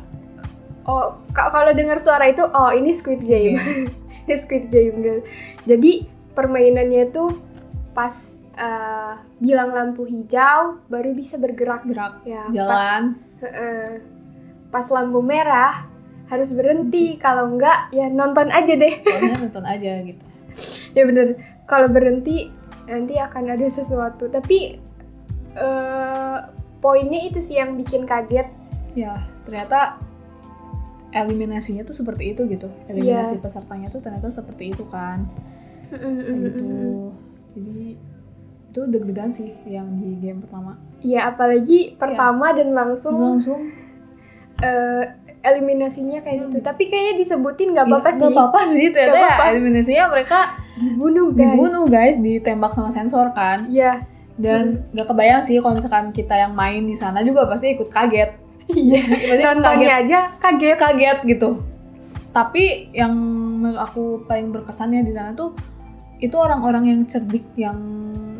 oh 0.84 1.16
ka- 1.32 1.48
kalau 1.48 1.72
dengar 1.72 1.98
suara 1.98 2.28
itu 2.28 2.44
oh 2.44 2.70
ini 2.70 2.92
Squid 2.92 3.24
Game. 3.24 3.56
ini 4.22 4.34
Squid 4.36 4.68
Game 4.68 5.00
gitu. 5.00 5.20
Jadi 5.64 5.92
permainannya 6.32 7.08
tuh 7.08 7.32
pas 7.92 8.12
eh, 8.54 9.14
bilang 9.38 9.72
lampu 9.72 10.04
hijau 10.04 10.80
baru 10.86 11.12
bisa 11.12 11.36
bergerak 11.36 11.84
gerak 11.84 12.20
ya. 12.22 12.44
jalan 12.52 13.16
Pas, 13.16 13.48
heeh. 13.48 13.88
pas 14.68 14.86
lampu 14.88 15.20
merah 15.20 15.88
harus 16.28 16.48
berhenti 16.48 17.16
kalau 17.16 17.48
enggak 17.50 17.88
ya 17.90 18.08
nonton 18.08 18.48
aja 18.48 18.72
deh. 18.72 19.00
pokoknya 19.00 19.36
nonton 19.44 19.64
aja 19.64 19.92
gitu 20.00 20.24
ya 20.92 21.02
bener 21.04 21.36
kalau 21.64 21.88
berhenti 21.88 22.48
nanti 22.88 23.14
akan 23.18 23.44
ada 23.52 23.66
sesuatu. 23.68 24.28
Tapi 24.28 24.78
eh 25.52 26.38
poinnya 26.82 27.20
itu 27.30 27.38
sih 27.44 27.60
yang 27.60 27.78
bikin 27.78 28.04
kaget. 28.08 28.48
Ya 28.98 29.22
ternyata 29.46 29.98
eliminasinya 31.12 31.84
tuh 31.84 31.96
seperti 31.96 32.32
itu 32.32 32.48
gitu. 32.48 32.68
Eliminasi 32.88 33.36
pesertanya 33.38 33.92
tuh 33.92 34.00
ternyata 34.00 34.32
seperti 34.32 34.72
itu 34.72 34.84
kan. 34.88 35.28
Gitu. 35.92 37.12
jadi 37.52 38.00
itu 38.72 38.80
deg-degan 38.88 39.36
sih 39.36 39.52
yang 39.68 40.00
di 40.00 40.16
game 40.16 40.40
pertama. 40.40 40.80
Iya 41.04 41.28
apalagi 41.28 42.00
pertama 42.00 42.56
dan 42.56 42.72
langsung 42.72 43.20
langsung. 43.20 43.68
eh, 44.64 45.04
eliminasinya 45.42 46.22
kayak 46.22 46.36
gitu. 46.46 46.58
Hmm. 46.58 46.66
tapi 46.66 46.82
kayaknya 46.86 47.14
disebutin 47.26 47.74
nggak 47.74 47.86
apa-apa 47.90 48.08
Iya, 48.08 48.14
sih. 48.14 48.18
nggak 48.22 48.32
apa-apa 48.32 48.60
sih 48.70 48.86
ternyata 48.94 49.18
ya 49.18 49.34
eliminasinya 49.50 50.04
mereka 50.14 50.38
dibunuh 50.72 51.26
guys. 51.34 51.38
dibunuh 51.52 51.84
guys 51.86 52.16
ditembak 52.18 52.72
sama 52.72 52.90
sensor 52.94 53.26
kan. 53.34 53.66
Iya. 53.68 54.06
Dan 54.40 54.88
nggak 54.96 55.06
kebayang 55.12 55.42
sih 55.44 55.60
kalau 55.60 55.76
misalkan 55.76 56.10
kita 56.10 56.34
yang 56.34 56.56
main 56.56 56.88
di 56.88 56.96
sana 56.96 57.20
juga 57.20 57.44
pasti 57.44 57.74
ikut 57.76 57.92
kaget. 57.92 58.30
Iya. 58.72 59.00
Pasti 59.28 59.42
kaget. 59.42 59.56
Nontonnya 59.58 59.90
aja 60.00 60.18
kaget. 60.40 60.76
Kaget 60.80 61.18
gitu. 61.28 61.48
Tapi 62.32 62.88
yang 62.96 63.12
menurut 63.60 63.80
aku 63.82 64.02
paling 64.24 64.48
berkesannya 64.48 65.04
di 65.04 65.12
sana 65.12 65.36
tuh 65.36 65.52
itu 66.16 66.32
orang-orang 66.38 66.86
yang 66.88 67.00
cerdik 67.04 67.44
yang 67.58 67.76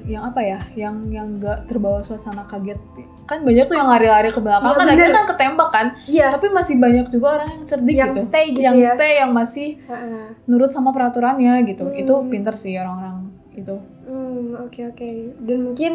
yang 0.05 0.23
apa 0.25 0.41
ya 0.41 0.59
yang 0.75 0.97
yang 1.09 1.39
nggak 1.39 1.67
terbawa 1.67 2.01
suasana 2.01 2.43
kaget 2.45 2.79
kan 3.23 3.41
banyak 3.41 3.65
tuh 3.65 3.75
yang 3.75 3.87
lari-lari 3.87 4.29
ke 4.29 4.39
belakang 4.39 4.67
Iya, 4.67 4.77
kan 4.77 4.87
akhirnya 4.87 5.11
kan 5.13 5.25
ketembak 5.27 5.71
kan 5.71 5.87
iya 6.05 6.27
tapi 6.29 6.47
masih 6.49 6.75
banyak 6.77 7.07
juga 7.09 7.27
orang 7.37 7.49
yang 7.49 7.63
cerdik 7.65 7.95
yang 7.95 8.11
gitu 8.11 8.21
stay 8.25 8.47
gitu 8.51 8.61
yang 8.61 8.77
ya 8.77 8.93
stay 8.93 9.13
yang 9.17 9.31
masih 9.31 9.69
Heeh. 9.81 10.25
nurut 10.45 10.71
sama 10.71 10.91
peraturannya 10.91 11.55
gitu 11.65 11.85
Hmm. 11.85 11.97
itu 11.97 12.15
pinter 12.27 12.55
sih 12.55 12.75
orang-orang 12.75 13.31
itu 13.53 13.77
Hmm, 14.03 14.59
oke 14.59 14.81
oke. 14.89 15.09
Dan 15.41 15.59
mungkin 15.65 15.93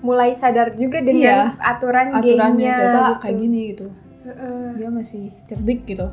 mulai 0.00 0.34
sadar 0.34 0.74
juga 0.74 0.98
dengan 0.98 1.54
Iya. 1.54 1.56
aturan 1.56 2.06
aturannya 2.12 2.50
ternyata 2.66 2.98
gitu. 3.08 3.20
kayak 3.22 3.36
gini 3.38 3.60
gitu 3.70 3.86
Heeh. 4.24 4.66
dia 4.74 4.88
masih 4.90 5.22
cerdik 5.46 5.86
gitu 5.86 6.10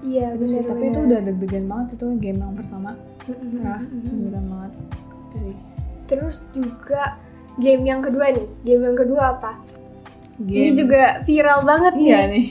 Iya 0.00 0.32
Itu 0.32 0.44
sih, 0.46 0.58
benar. 0.58 0.70
tapi 0.70 0.84
itu 0.86 0.98
udah 1.02 1.20
deg-degan 1.22 1.64
banget 1.66 1.88
itu 1.94 2.06
game 2.18 2.40
yang 2.40 2.56
pertama. 2.56 2.90
Parah, 3.22 3.80
deg-degan 3.84 4.44
banget 4.48 4.72
Itu 5.22 5.36
sih. 5.38 5.56
Terus 6.10 6.42
juga 6.50 7.16
game 7.56 7.86
yang 7.86 8.02
kedua 8.02 8.34
nih. 8.34 8.46
Game 8.66 8.82
yang 8.82 8.98
kedua 8.98 9.38
apa? 9.38 9.62
Ini 10.36 10.72
Game- 10.72 10.76
juga 10.76 11.02
viral 11.22 11.62
banget 11.62 11.92
nih. 11.94 12.04
Iya 12.04 12.20
nih, 12.26 12.46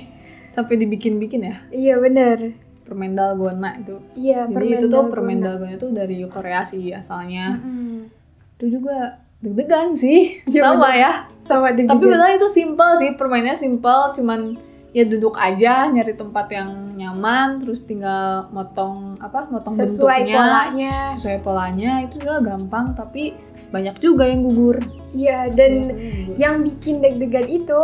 sampai 0.49 0.75
dibikin-bikin 0.77 1.41
ya 1.41 1.55
Iya 1.69 1.95
benar. 1.97 2.37
permen 2.85 3.13
dalgona 3.13 3.77
itu. 3.77 4.01
Iya 4.17 4.49
Jadi 4.49 4.53
permen 4.55 4.77
itu 4.77 4.85
tuh 4.87 5.03
permen 5.09 5.37
dalgona 5.39 5.73
itu 5.73 5.87
dari 5.89 6.17
Korea 6.25 6.65
sih 6.65 6.89
asalnya. 6.89 7.57
Mm-mm. 7.57 8.09
Itu 8.57 8.81
juga 8.81 9.21
deg-degan 9.39 9.93
sih, 9.93 10.41
Iya, 10.45 10.61
sama 10.65 10.89
bener. 10.89 10.97
ya. 10.97 11.11
Sama 11.45 11.67
dengan. 11.73 11.89
Tapi 11.93 12.03
padahal 12.05 12.33
itu 12.35 12.49
simple 12.49 12.91
sih, 12.97 13.09
permainnya 13.13 13.55
simple, 13.55 14.01
cuman 14.17 14.57
ya 14.89 15.05
duduk 15.05 15.37
aja, 15.37 15.85
nyari 15.87 16.17
tempat 16.17 16.49
yang 16.49 16.97
nyaman, 16.97 17.61
terus 17.61 17.85
tinggal 17.85 18.49
motong 18.49 19.21
apa, 19.21 19.45
motong 19.47 19.77
sesuai 19.77 20.25
bentuknya, 20.25 20.35
polanya. 20.35 20.95
sesuai 21.17 21.39
polanya 21.41 21.91
itu 22.09 22.17
juga 22.19 22.41
gampang, 22.41 22.97
tapi 22.97 23.37
banyak 23.69 23.95
juga 23.97 24.23
yang 24.23 24.41
gugur. 24.43 24.77
Iya 25.09 25.49
dan 25.49 25.71
Banyak 25.83 25.95
yang 25.95 26.15
gugur. 26.19 26.35
yang 26.37 26.55
bikin 26.63 26.95
deg-degan 26.99 27.47
itu 27.47 27.79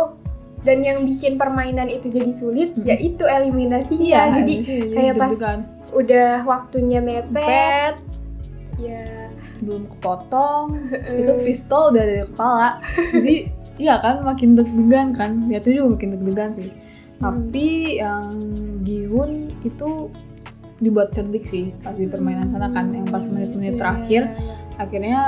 dan 0.62 0.78
yang 0.80 0.98
bikin 1.02 1.34
permainan 1.34 1.86
itu 1.86 2.06
jadi 2.06 2.32
sulit 2.32 2.70
Mm-mm. 2.72 2.86
yaitu 2.86 3.22
eliminasinya. 3.22 4.02
iya, 4.02 4.22
jadi 4.34 4.54
kayak 4.90 5.14
pas 5.16 5.30
deg-degan. 5.32 5.58
udah 5.92 6.30
waktunya 6.42 6.98
mepet. 7.00 7.30
Pet, 7.32 7.96
Ya. 8.76 9.32
belum 9.58 9.88
kepotong, 9.90 10.76
itu 11.08 11.32
pistol 11.40 11.88
udah 11.88 12.04
dari 12.04 12.22
kepala 12.24 12.68
jadi 13.08 13.34
iya 13.82 13.94
kan 13.96 14.20
makin 14.20 14.52
deg-degan 14.52 15.08
kan 15.12 15.30
ya 15.46 15.58
itu 15.58 15.80
juga 15.80 15.96
makin 15.96 16.08
deg-degan 16.12 16.50
sih 16.54 16.70
Hmm. 17.16 17.48
tapi 17.48 17.66
yang 17.96 18.28
Gihun 18.84 19.48
itu 19.64 20.12
dibuat 20.76 21.16
cerdik 21.16 21.48
sih 21.48 21.72
pas 21.80 21.96
di 21.96 22.04
permainan 22.04 22.52
sana 22.52 22.68
kan 22.68 22.92
yang 22.92 23.08
pas 23.08 23.24
menit-menit 23.24 23.72
Iya, 23.72 23.80
terakhir 23.80 24.22
iya, 24.26 24.36
iya. 24.36 24.54
akhirnya 24.76 25.20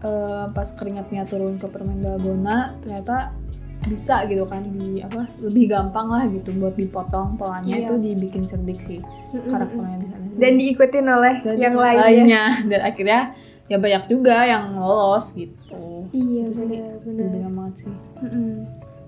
eh, 0.00 0.44
pas 0.48 0.68
keringatnya 0.72 1.26
turun 1.26 1.56
ke 1.56 1.66
permen 1.66 1.98
dalgona 1.98 2.74
ternyata 2.80 3.32
bisa 3.80 4.26
gitu 4.26 4.44
kan 4.44 4.66
di 4.68 5.00
apa 5.00 5.24
lebih 5.40 5.70
gampang 5.70 6.06
lah 6.06 6.26
gitu 6.26 6.50
buat 6.54 6.74
dipotong 6.74 7.34
polanya 7.34 7.72
Iya. 7.72 7.84
itu 7.84 7.94
dibikin 7.96 8.44
cerdik 8.44 8.78
sih 8.82 9.00
Mm-mm. 9.30 9.48
karakternya 9.48 9.96
di 9.96 10.06
sana 10.08 10.24
dan 10.36 10.52
diikutin 10.54 11.06
oleh 11.08 11.34
Dan 11.40 11.56
yang 11.56 11.74
lainnya. 11.74 12.04
lainnya. 12.04 12.44
dan 12.66 12.80
akhirnya 12.84 13.20
ya 13.66 13.76
banyak 13.76 14.04
juga 14.06 14.36
yang 14.44 14.76
lolos 14.76 15.30
gitu 15.32 16.08
Iya 16.10 16.44
benar-benar. 16.50 17.48
banget 17.48 17.74
sih 17.78 17.94
Mm-mm. 18.20 18.50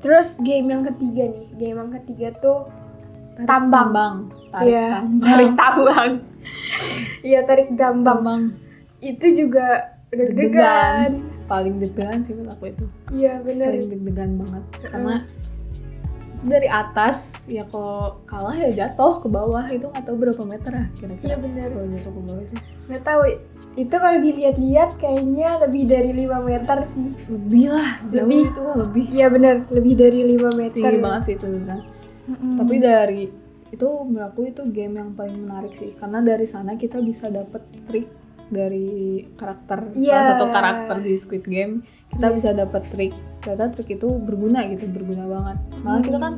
Terus 0.00 0.40
game 0.40 0.64
yang 0.66 0.82
ketiga 0.86 1.28
nih, 1.28 1.44
game 1.54 1.76
yang 1.76 1.92
ketiga 1.94 2.32
tuh 2.40 2.64
Tambang. 3.38 3.68
tambang 3.92 4.14
tarik 4.50 4.68
Iya, 4.70 4.86
tambang 4.96 5.20
tarik 5.22 5.50
tambang. 5.54 6.10
Iya 7.28 7.40
tarik 7.44 7.68
tambang 7.74 8.42
Itu 8.98 9.26
juga 9.34 9.96
Deg-degan. 10.10 11.10
paling 11.46 11.78
deg-degan 11.78 12.22
sih 12.22 12.32
menurut 12.32 12.54
aku 12.54 12.64
itu 12.68 12.84
Iya 13.12 13.38
benar. 13.40 13.70
paling 13.70 13.88
deg-degan 13.88 14.30
banget 14.36 14.64
karena 14.84 15.16
itu 15.20 15.34
dari 16.40 16.66
atas 16.66 17.16
ya 17.44 17.62
kalau 17.64 18.16
kalah 18.24 18.54
ya 18.54 18.72
jatuh 18.72 19.20
ke 19.20 19.28
bawah 19.28 19.68
itu 19.68 19.84
nggak 19.84 20.04
tahu 20.04 20.16
berapa 20.16 20.42
meter 20.42 20.72
ya 20.72 20.78
Iya 20.80 20.88
kira-kira 20.96 21.36
benar. 21.36 21.66
kalau 21.68 21.86
jatuh 21.90 22.10
ke 22.10 22.22
bawah 22.22 22.42
itu 22.42 22.54
Nggak 22.86 23.04
tahu. 23.04 23.20
Itu 23.76 23.94
kalau 23.94 24.18
dilihat-lihat 24.18 24.90
kayaknya 24.98 25.48
lebih 25.60 25.86
dari 25.86 26.10
5 26.12 26.42
meter 26.42 26.78
sih. 26.88 27.08
lebih 27.28 27.64
lah 27.70 28.02
Lebih. 28.04 28.50
itu 28.50 28.62
lebih 28.74 29.06
Iya 29.08 29.26
benar, 29.28 29.54
lebih 29.68 29.94
dari 29.94 30.20
5 30.28 30.50
meter. 30.52 30.74
tinggi 30.80 30.98
banget 30.98 31.22
sih 31.24 31.34
itu 31.34 31.46
kan 31.64 31.80
Mm-mm. 32.26 32.54
tapi 32.56 32.74
dari 32.78 33.22
itu 33.68 33.86
menurut 34.00 34.26
aku 34.28 34.40
itu 34.44 34.62
game 34.68 34.94
yang 34.96 35.10
paling 35.12 35.38
menarik 35.40 35.74
sih 35.76 35.94
karena 35.94 36.18
dari 36.20 36.42
sana 36.44 36.74
kita 36.74 36.98
bisa 37.00 37.26
dapet 37.26 37.58
trik 37.84 38.06
dari 38.50 38.90
karakter 39.34 39.94
Iya. 39.94 40.10
salah 40.12 40.28
satu 40.28 40.46
karakter 40.50 40.96
di 41.00 41.14
Squid 41.16 41.44
Game 41.44 41.74
kita 42.10 42.26
Iya. 42.26 42.34
bisa 42.34 42.48
dapet 42.52 42.82
trik 42.90 43.14
ternyata 43.40 43.72
trik 43.72 43.90
itu 43.92 44.08
berguna 44.18 44.66
gitu 44.66 44.84
berguna 44.86 45.24
banget 45.24 45.56
malah 45.80 46.00
kita 46.00 46.18
kan 46.18 46.34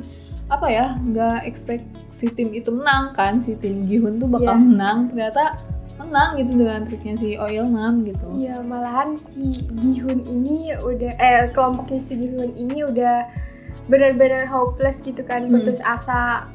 apa 0.47 0.67
ya 0.69 0.87
nggak 1.01 1.39
expect 1.43 1.85
si 2.11 2.29
tim 2.29 2.53
itu 2.53 2.69
menang 2.69 3.13
kan 3.13 3.41
si 3.41 3.57
tim 3.57 3.89
Gihun 3.89 4.17
tuh 4.17 4.29
bakal 4.29 4.55
Iya. 4.55 4.63
menang 4.63 4.99
ternyata 5.09 5.57
menang 5.95 6.31
gitu 6.35 6.53
dengan 6.55 6.81
triknya 6.85 7.15
si 7.17 7.29
Oil 7.37 7.65
Nam 7.65 8.03
gitu 8.03 8.29
Iya, 8.35 8.61
malahan 8.61 9.17
si 9.17 9.65
Gihun 9.73 10.25
ini 10.25 10.73
udah 10.75 11.13
eh 11.15 11.49
kelompoknya 11.51 12.01
si 12.01 12.13
Gihun 12.15 12.53
ini 12.53 12.83
udah 12.83 13.25
benar-benar 13.83 14.47
hopeless 14.47 15.01
gitu 15.01 15.21
kan, 15.23 15.47
Hmm. 15.47 15.59
putus 15.59 15.81
asa. 15.81 16.47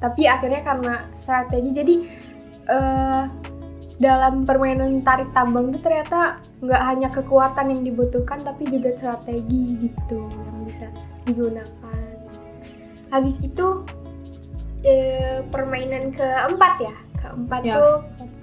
Tapi 0.00 0.26
akhirnya 0.26 0.62
karena 0.62 0.94
strategi 1.14 1.70
jadi 1.70 1.94
eh 2.66 3.22
dalam 3.94 4.42
permainan 4.42 5.00
tarik 5.00 5.30
tambang 5.30 5.70
itu 5.70 5.78
ternyata 5.78 6.36
nggak 6.60 6.82
hanya 6.84 7.08
kekuatan 7.08 7.70
yang 7.70 7.82
dibutuhkan 7.84 8.42
tapi 8.42 8.66
juga 8.66 8.90
strategi 8.96 9.86
gitu 9.86 10.18
yang 10.26 10.58
bisa 10.64 10.86
digunakan. 11.24 12.02
Habis 13.08 13.38
itu 13.40 13.86
eh, 14.82 15.46
permainan 15.48 16.10
keempat 16.10 16.74
ya. 16.80 16.94
Keempat 17.16 17.60
Ya, 17.62 17.74
tuh 17.74 17.94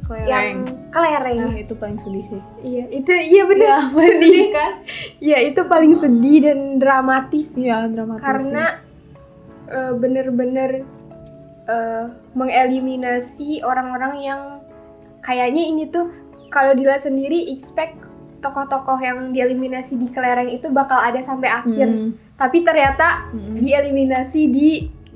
kelereng 0.02 0.28
yang 0.28 0.52
kelereng. 0.90 1.38
nah 1.38 1.54
itu 1.54 1.74
paling 1.78 2.00
sedih 2.02 2.26
sih 2.28 2.42
Iya, 2.62 2.84
itu 2.90 3.12
iya 3.14 3.44
bener. 3.46 3.68
Iya, 3.68 3.80
sedih 3.94 4.48
kan 4.50 4.72
Iya, 5.22 5.38
itu 5.46 5.62
paling 5.64 5.94
sedih 5.96 6.38
dan 6.42 6.60
dramatis. 6.78 7.48
iya 7.54 7.86
dramatis 7.86 8.26
Karena 8.26 8.82
eh, 9.68 9.94
bener-bener 9.94 10.82
eh, 11.64 12.06
mengeliminasi 12.34 13.62
orang-orang 13.62 14.14
yang 14.20 14.42
kayaknya 15.22 15.64
ini 15.64 15.84
tuh 15.90 16.10
kalau 16.52 16.76
dilihat 16.76 17.06
sendiri 17.06 17.56
expect 17.56 17.98
tokoh-tokoh 18.42 18.98
yang 19.00 19.32
dieliminasi 19.32 19.96
di 19.96 20.10
kelereng 20.10 20.50
itu 20.50 20.68
bakal 20.74 20.98
ada 20.98 21.22
sampai 21.22 21.48
akhir. 21.48 21.88
Hmm, 21.88 22.18
Tapi 22.42 22.66
ternyata 22.66 23.30
hmm. 23.32 23.62
dieliminasi 23.62 24.42
di 24.50 24.70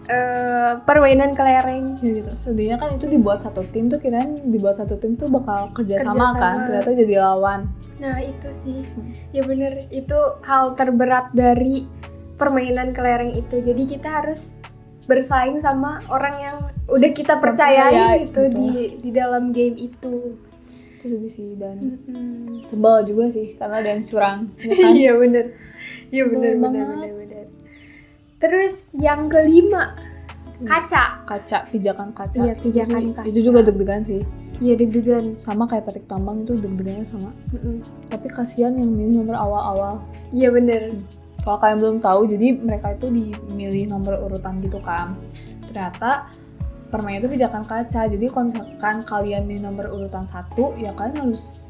eh, 0.05 0.73
permainan 0.85 1.33
kelereng. 1.33 1.97
Ya 2.05 2.21
gitu. 2.21 2.31
Sedihnya 2.37 2.77
kan 2.77 2.95
itu 3.01 3.09
dibuat 3.09 3.41
satu 3.41 3.65
tim 3.73 3.89
tuh 3.89 3.97
kirain 3.97 4.45
dibuat 4.53 4.77
satu 4.77 4.95
tim 5.01 5.17
tuh 5.17 5.25
bakal 5.27 5.73
kerja 5.73 6.05
sama 6.05 6.37
kan, 6.37 6.69
ternyata 6.69 6.89
jadi 6.93 7.15
lawan. 7.25 7.65
Nah 7.97 8.21
itu 8.21 8.49
sih, 8.61 8.85
Hmm. 8.85 9.11
ya 9.33 9.41
bener 9.41 9.89
itu 9.89 10.17
hal 10.45 10.77
terberat 10.77 11.33
dari 11.33 11.89
permainan 12.37 12.93
kelereng 12.93 13.33
itu. 13.33 13.57
Jadi 13.65 13.97
kita 13.97 14.21
harus 14.21 14.53
bersaing 15.05 15.57
sama 15.59 16.01
orang 16.07 16.35
yang 16.37 16.57
udah 16.85 17.11
kita 17.11 17.37
Percaya, 17.37 17.87
percayai 17.87 18.17
gitu 18.23 18.41
gitu. 18.41 18.41
di 18.51 18.67
di 18.99 19.09
dalam 19.11 19.49
game 19.49 19.77
itu. 19.79 20.33
Itu 20.95 21.05
sedih 21.07 21.31
sih 21.31 21.49
dan 21.55 21.77
Mm-mm. 21.99 22.65
sebel 22.65 23.05
juga 23.05 23.29
sih 23.29 23.53
karena 23.53 23.75
ada 23.77 23.89
yang 23.91 24.03
curang. 24.03 24.39
ya 24.57 24.73
kan? 24.79 24.91
Iya 24.91 25.11
bener, 25.15 25.45
iya 26.09 26.23
bener 26.25 26.51
bener 26.55 26.83
bener 26.87 27.11
bener. 27.15 27.45
Terus 28.37 28.73
yang 28.93 29.27
kelima 29.27 29.93
Hmm. 30.55 30.71
kaca, 30.71 31.19
Kaca, 31.25 31.67
pijakan 31.67 32.09
kaca. 32.09 32.39
Iya, 32.39 32.53
Itu 32.53 32.63
pijakan 32.63 33.01
sih- 33.01 33.11
kaca. 33.13 33.27
Itu 33.27 33.39
juga 33.43 33.59
deg-degan 33.59 34.01
sih. 34.01 34.23
iya 34.57 34.71
deg-degan. 34.73 35.35
Sama 35.37 35.67
kayak 35.67 35.83
tarik 35.83 36.07
tambang 36.07 36.41
itu 36.41 36.55
deg-degannya 36.55 37.03
sama. 37.09 37.27
Mm-mm. 37.51 37.83
Tapi 38.07 38.27
kasihan 38.29 38.71
yang 38.71 38.87
milih 38.87 39.19
nomor 39.19 39.35
awal-awal. 39.35 39.99
Iya 40.31 40.49
bener. 40.49 40.95
Kalau 41.45 41.62
kalian 41.62 41.77
belum 41.77 41.97
tahu, 42.01 42.25
jadi 42.25 42.58
mereka 42.58 42.97
itu 42.97 43.05
dimilih 43.13 43.93
nomor 43.93 44.17
urutan 44.17 44.58
gitu 44.65 44.81
kan. 44.81 45.13
Ternyata 45.69 46.34
permainan 46.89 47.21
itu 47.21 47.38
pijakan 47.38 47.62
kaca. 47.69 48.10
Jadi 48.10 48.25
kalau 48.34 48.49
misalkan 48.49 49.05
kalian 49.05 49.45
milih 49.45 49.69
nomor 49.69 49.86
urutan 49.93 50.25
satu, 50.25 50.73
ya 50.73 50.89
kalian 50.97 51.21
harus 51.21 51.69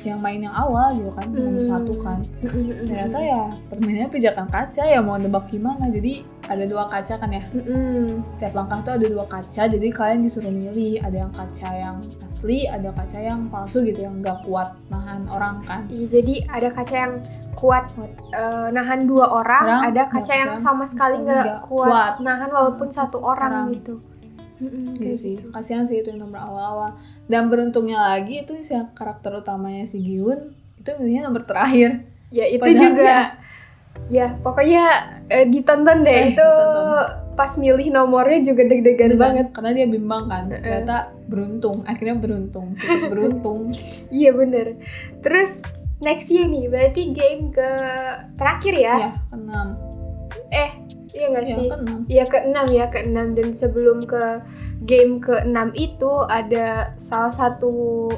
yang 0.00 0.18
main 0.24 0.40
yang 0.40 0.56
awal 0.56 0.96
gitu 0.96 1.12
kan, 1.12 1.28
nomor 1.28 1.60
Hmm. 1.60 1.70
satu 1.76 1.92
kan. 2.00 2.18
Mm-mm. 2.40 2.88
Ternyata 2.88 3.18
ya 3.20 3.42
permainannya 3.68 4.10
pijakan 4.10 4.48
kaca 4.48 4.82
ya 4.88 4.98
mau 5.04 5.20
nebak 5.20 5.52
gimana. 5.52 5.86
Jadi 5.92 6.24
ada 6.48 6.64
dua 6.64 6.88
kaca 6.88 7.14
kan 7.20 7.30
ya. 7.30 7.44
Mm-mm. 7.52 8.24
Setiap 8.34 8.58
langkah 8.58 8.80
tuh 8.82 8.92
ada 8.96 9.06
dua 9.06 9.26
kaca. 9.28 9.62
Jadi 9.68 9.86
kalian 9.92 10.24
disuruh 10.24 10.50
milih. 10.50 11.04
Ada 11.04 11.28
yang 11.28 11.32
kaca 11.36 11.70
yang 11.76 11.96
asli, 12.40 12.64
ada 12.64 12.88
kaca 12.96 13.20
yang 13.20 13.52
palsu 13.52 13.84
gitu 13.84 14.00
yang 14.00 14.24
nggak 14.24 14.48
kuat 14.48 14.72
nahan 14.88 15.28
orang 15.28 15.60
kan. 15.68 15.84
Iya, 15.92 16.08
jadi 16.08 16.34
ada 16.48 16.68
kaca 16.72 16.96
yang 16.96 17.14
kuat 17.52 17.84
eh, 18.32 18.68
nahan 18.72 19.04
dua 19.04 19.28
orang, 19.28 19.64
Orang, 19.68 19.82
ada 19.92 20.02
kaca 20.08 20.32
yang 20.32 20.52
sama 20.64 20.88
sekali 20.88 21.20
nggak 21.20 21.68
kuat, 21.68 21.92
kuat. 21.92 22.14
nahan 22.24 22.48
walaupun 22.48 22.88
satu 22.88 23.20
orang, 23.20 23.68
Orang. 23.68 23.76
gitu. 23.76 23.94
Mm-mm, 24.60 24.92
gitu 24.92 25.00
kayak 25.00 25.18
sih 25.24 25.32
gitu. 25.40 25.48
kasihan 25.56 25.88
sih 25.88 26.04
itu 26.04 26.12
yang 26.12 26.20
nomor 26.20 26.36
awal-awal 26.36 26.92
dan 27.32 27.48
beruntungnya 27.48 27.96
lagi 27.96 28.44
itu 28.44 28.60
si 28.60 28.76
karakter 28.92 29.32
utamanya 29.40 29.88
si 29.88 29.96
Giun 30.04 30.52
itu 30.76 30.90
milihnya 31.00 31.32
nomor 31.32 31.48
terakhir 31.48 32.04
Ya 32.30 32.46
itu 32.46 32.62
Padahal 32.62 32.94
juga. 32.94 33.16
Ya 34.06 34.26
pokoknya 34.38 34.84
eh, 35.32 35.48
ditonton 35.50 36.06
deh 36.06 36.14
Eh, 36.14 36.26
itu 36.36 36.38
ditonton. 36.38 37.19
Pas 37.40 37.56
milih 37.56 37.88
nomornya 37.88 38.44
juga 38.44 38.68
deg-degan 38.68 39.16
banget. 39.16 39.48
karena 39.50 39.70
dia 39.72 39.86
bimbang 39.88 40.28
kan 40.28 40.52
ternyata 40.52 40.96
beruntung 41.24 41.80
akhirnya 41.88 42.20
beruntung 42.20 42.76
beruntung 43.10 43.72
Iya 44.12 44.36
bener. 44.36 44.76
Terus 45.20 45.64
nextnya 45.98 46.44
nih 46.44 46.68
berarti 46.68 47.02
game 47.10 47.48
ke 47.48 47.70
terakhir 48.36 48.74
ya? 48.76 48.94
ya 48.98 49.10
keenam 49.26 49.68
Eh 50.50 50.70
iya 51.10 51.26
nggak 51.26 51.44
ya 51.44 51.56
sih? 51.56 51.68
Iya 52.08 52.24
keenam 52.26 52.66
ya 52.68 52.86
keenam 52.88 53.26
dan 53.32 53.48
sebelum 53.52 54.04
ke 54.04 54.20
game 54.84 55.16
keenam 55.18 55.72
itu 55.72 56.12
ada 56.28 56.92
salah 57.06 57.32
satu 57.32 58.08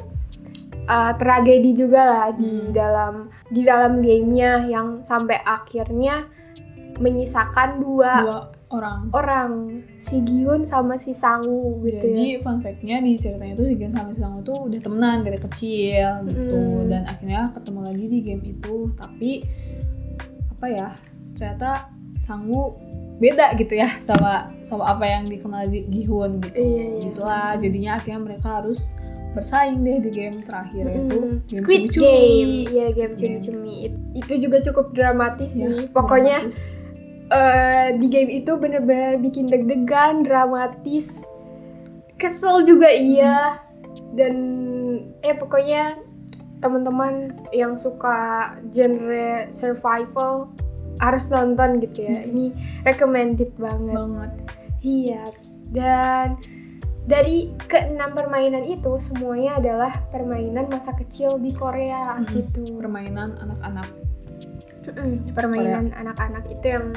uh, 0.85 1.11
tragedi 1.15 1.71
juga 1.73 2.01
lah 2.03 2.27
di 2.33 2.43
Hmm. 2.43 2.71
dalam 2.71 3.13
di 3.47 3.61
dalam 3.63 3.99
gamenya 3.99 4.67
yang 4.67 5.03
sampai 5.05 5.39
akhirnya 5.39 6.27
menyisakan 6.95 7.79
dua, 7.79 8.11
dua 8.19 8.39
orang 8.69 8.99
orang 9.11 9.51
si 10.01 10.17
Giun 10.19 10.63
sama 10.63 10.97
si 10.97 11.13
Sangu 11.13 11.77
gitu 11.81 12.01
jadi 12.01 12.25
ya. 12.31 12.41
fun 12.41 12.57
fact-nya 12.59 12.99
di 12.99 13.13
ceritanya 13.15 13.53
itu 13.53 13.65
si 13.65 13.75
Giun 13.75 13.93
sama 13.93 14.09
si 14.11 14.19
Sangu 14.19 14.39
tuh 14.41 14.57
udah 14.65 14.79
temenan 14.79 15.17
dari 15.21 15.37
kecil 15.37 16.09
gitu 16.27 16.57
Hmm. 16.57 16.87
dan 16.87 17.01
akhirnya 17.05 17.49
ketemu 17.51 17.79
lagi 17.83 18.05
di 18.07 18.19
game 18.19 18.43
itu 18.43 18.75
tapi 18.95 19.31
apa 20.51 20.65
ya 20.67 20.87
ternyata 21.33 21.93
Sangu 22.19 22.77
beda 23.15 23.53
gitu 23.55 23.73
ya 23.75 23.99
sama 24.01 24.47
sama 24.65 24.89
apa 24.89 25.05
yang 25.05 25.23
dikenal 25.25 25.63
di 25.65 25.85
Gihun 25.85 26.41
gitu 26.41 26.57
Iya, 26.57 26.83
iya. 26.83 27.01
gitulah 27.03 27.49
jadinya 27.55 27.91
akhirnya 27.93 28.19
mereka 28.21 28.59
harus 28.59 28.89
bersaing 29.31 29.81
deh 29.81 29.97
di 29.99 30.09
game 30.09 30.37
terakhir 30.39 30.85
itu 30.87 31.17
Mm, 31.17 31.33
game 31.43 31.57
Squid 31.59 31.81
cumi-cumi. 31.89 32.05
Game, 32.05 32.53
iya 32.69 32.87
game 32.91 33.13
cumi-cumi. 33.15 33.75
It- 33.83 34.01
Itu 34.15 34.33
juga 34.39 34.61
cukup 34.61 34.93
dramatis 34.93 35.51
Ya, 35.51 35.73
sih. 35.73 35.89
Pokoknya 35.89 36.45
dramatis. 36.45 36.61
Eh, 37.31 37.87
di 37.95 38.07
game 38.11 38.31
itu 38.43 38.57
bener-bener 38.57 39.21
bikin 39.21 39.47
deg-degan, 39.47 40.27
dramatis, 40.27 41.23
kesel 42.19 42.67
juga 42.67 42.89
iya, 42.91 43.61
dan 44.15 44.35
eh 45.23 45.35
pokoknya 45.35 45.99
teman-teman 46.63 47.35
yang 47.51 47.75
suka 47.75 48.55
genre 48.71 49.51
survival 49.51 50.47
harus 51.03 51.27
nonton 51.27 51.83
gitu 51.83 52.07
ya. 52.07 52.15
Hmm. 52.15 52.29
Ini 52.31 52.45
recommended 52.87 53.51
banget. 53.59 53.95
banget 53.95 54.31
Iya. 54.83 55.23
Dan 55.73 56.37
dari 57.03 57.51
keenam 57.67 58.15
permainan 58.15 58.63
itu 58.63 58.95
semuanya 58.99 59.59
adalah 59.59 59.91
permainan 60.11 60.71
masa 60.71 60.95
kecil 60.95 61.35
di 61.39 61.51
Korea 61.51 62.19
Mm-mm. 62.19 62.31
gitu. 62.31 62.63
permainan 62.79 63.35
anak-anak 63.43 63.87
Mm, 64.91 65.31
permainan 65.31 65.95
anak-anak 65.95 66.43
itu 66.51 66.65
yang 66.67 66.91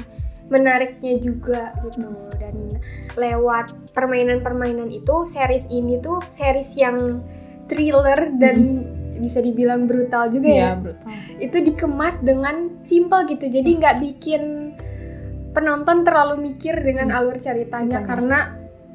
menariknya 0.46 1.14
juga 1.18 1.75
gitu. 1.83 2.07
Dan 2.38 2.70
lewat 3.14 3.94
permainan-permainan 3.94 4.90
itu 4.90 5.27
series 5.27 5.66
ini 5.70 5.99
tuh 5.99 6.18
series 6.35 6.70
yang 6.75 7.22
thriller 7.66 8.31
dan 8.38 8.87
bisa 9.16 9.40
dibilang 9.40 9.88
brutal 9.88 10.29
juga 10.29 10.46
ya 10.46 10.61
ya. 10.61 10.70
brutal. 10.79 11.11
Itu 11.40 11.57
dikemas 11.62 12.14
dengan 12.20 12.75
simple 12.85 13.27
gitu. 13.27 13.46
Jadi 13.49 13.70
nggak 13.81 13.96
bikin 14.03 14.42
penonton 15.51 16.05
terlalu 16.05 16.53
mikir 16.53 16.77
dengan 16.77 17.09
Hmm. 17.11 17.16
alur 17.16 17.37
ceritanya 17.40 18.05
Ceritanya. 18.05 18.05
karena 18.05 18.38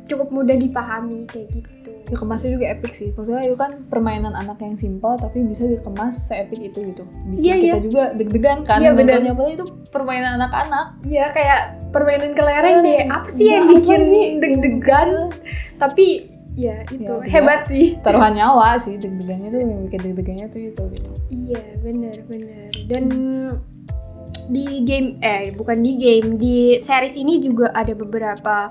cukup 0.05 0.29
mudah 0.29 0.53
dipahami 0.53 1.25
kayak 1.25 1.47
gitu 1.57 1.80
dikemasnya 2.07 2.49
juga 2.57 2.65
epic 2.71 2.93
sih. 2.97 3.09
Maksudnya 3.13 3.43
itu 3.45 3.57
kan 3.57 3.85
permainan 3.87 4.33
anak 4.33 4.57
yang 4.63 4.75
simpel 4.75 5.13
tapi 5.15 5.45
bisa 5.45 5.67
dikemas 5.67 6.17
seepik 6.25 6.61
itu 6.61 6.93
gitu. 6.93 7.03
Bikin 7.29 7.41
Iya, 7.41 7.55
kita 7.55 7.65
iya. 7.65 7.77
juga 7.83 8.03
deg-degan 8.17 8.59
kan 8.65 8.79
Iya, 8.81 8.91
benar. 8.95 9.21
nontonnya 9.21 9.33
padahal 9.35 9.53
itu 9.53 9.65
permainan 9.91 10.31
anak-anak. 10.41 10.85
Iya 11.05 11.25
kayak 11.35 11.59
permainan 11.91 12.31
kelereng 12.33 12.77
deh. 12.81 13.01
Apa 13.07 13.29
sih 13.35 13.47
yang 13.49 13.65
Iya, 13.67 13.73
bikin 13.77 14.01
deg-degan? 14.41 15.09
Tapi 15.77 16.05
ya 16.51 16.83
itu. 16.89 17.07
Ya, 17.07 17.27
hebat 17.27 17.67
sih. 17.67 17.95
Taruhan 18.03 18.35
nyawa 18.35 18.79
sih 18.81 18.97
deg-degannya 18.97 19.47
tuh 19.51 19.59
yang 19.61 19.81
bikin 19.87 19.99
deg-degannya 20.07 20.47
tuh 20.49 20.61
itu 20.67 20.83
gitu. 20.97 21.09
Iya, 21.31 21.63
bener 21.79 22.17
bener. 22.27 22.69
Dan 22.89 23.03
di 24.51 24.83
game 24.83 25.15
eh 25.23 25.53
bukan 25.55 25.79
di 25.79 25.95
game, 25.95 26.35
di 26.35 26.75
series 26.81 27.15
ini 27.15 27.39
juga 27.39 27.71
ada 27.71 27.95
beberapa 27.95 28.67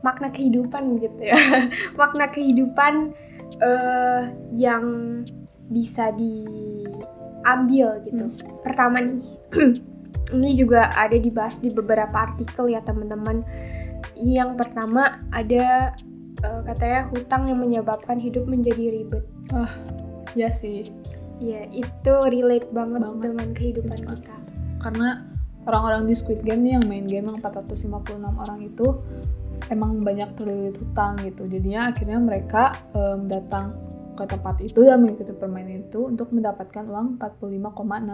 makna 0.00 0.28
kehidupan 0.28 0.98
gitu 0.98 1.20
ya. 1.22 1.38
makna 2.00 2.28
kehidupan 2.28 3.12
eh 3.58 4.22
yang 4.52 4.84
bisa 5.68 6.12
diambil 6.14 8.00
gitu. 8.04 8.30
Pertama 8.62 9.02
nih, 9.02 9.18
ini 10.36 10.50
juga 10.54 10.88
ada 10.94 11.16
dibahas 11.16 11.58
di 11.58 11.68
beberapa 11.70 12.12
artikel 12.14 12.70
ya 12.70 12.80
teman-teman. 12.82 13.42
Yang 14.14 14.50
pertama 14.56 15.18
ada 15.30 15.92
eh, 16.38 16.60
katanya 16.66 17.08
hutang 17.10 17.48
yang 17.48 17.58
menyebabkan 17.58 18.18
hidup 18.18 18.46
menjadi 18.46 18.94
ribet. 18.94 19.24
ya 20.36 20.52
sih 20.60 20.92
Ya, 21.38 21.70
itu 21.70 22.12
relate 22.26 22.66
banget, 22.74 22.98
Banget. 22.98 23.22
dengan 23.30 23.48
kehidupan 23.54 23.94
Kehidupan. 24.02 24.18
kita. 24.18 24.34
karena 24.78 25.08
orang-orang 25.66 26.06
di 26.06 26.14
Squid 26.14 26.42
Game 26.42 26.66
nih 26.66 26.74
yang 26.74 26.84
main 26.86 27.06
game 27.06 27.26
yang 27.26 27.38
456 27.38 27.86
orang 28.26 28.58
itu 28.60 28.86
emang 29.66 30.00
banyak 30.00 30.30
terlilit 30.34 30.76
hutang 30.76 31.18
gitu 31.20 31.46
jadinya 31.46 31.90
akhirnya 31.90 32.18
mereka 32.18 32.62
em, 32.92 33.26
datang 33.26 33.74
ke 34.14 34.24
tempat 34.26 34.58
itu 34.58 34.82
dan 34.82 34.98
mengikuti 34.98 35.30
permainan 35.30 35.86
itu 35.86 36.06
untuk 36.06 36.30
mendapatkan 36.30 36.84
uang 36.84 37.22
45,6 37.22 37.54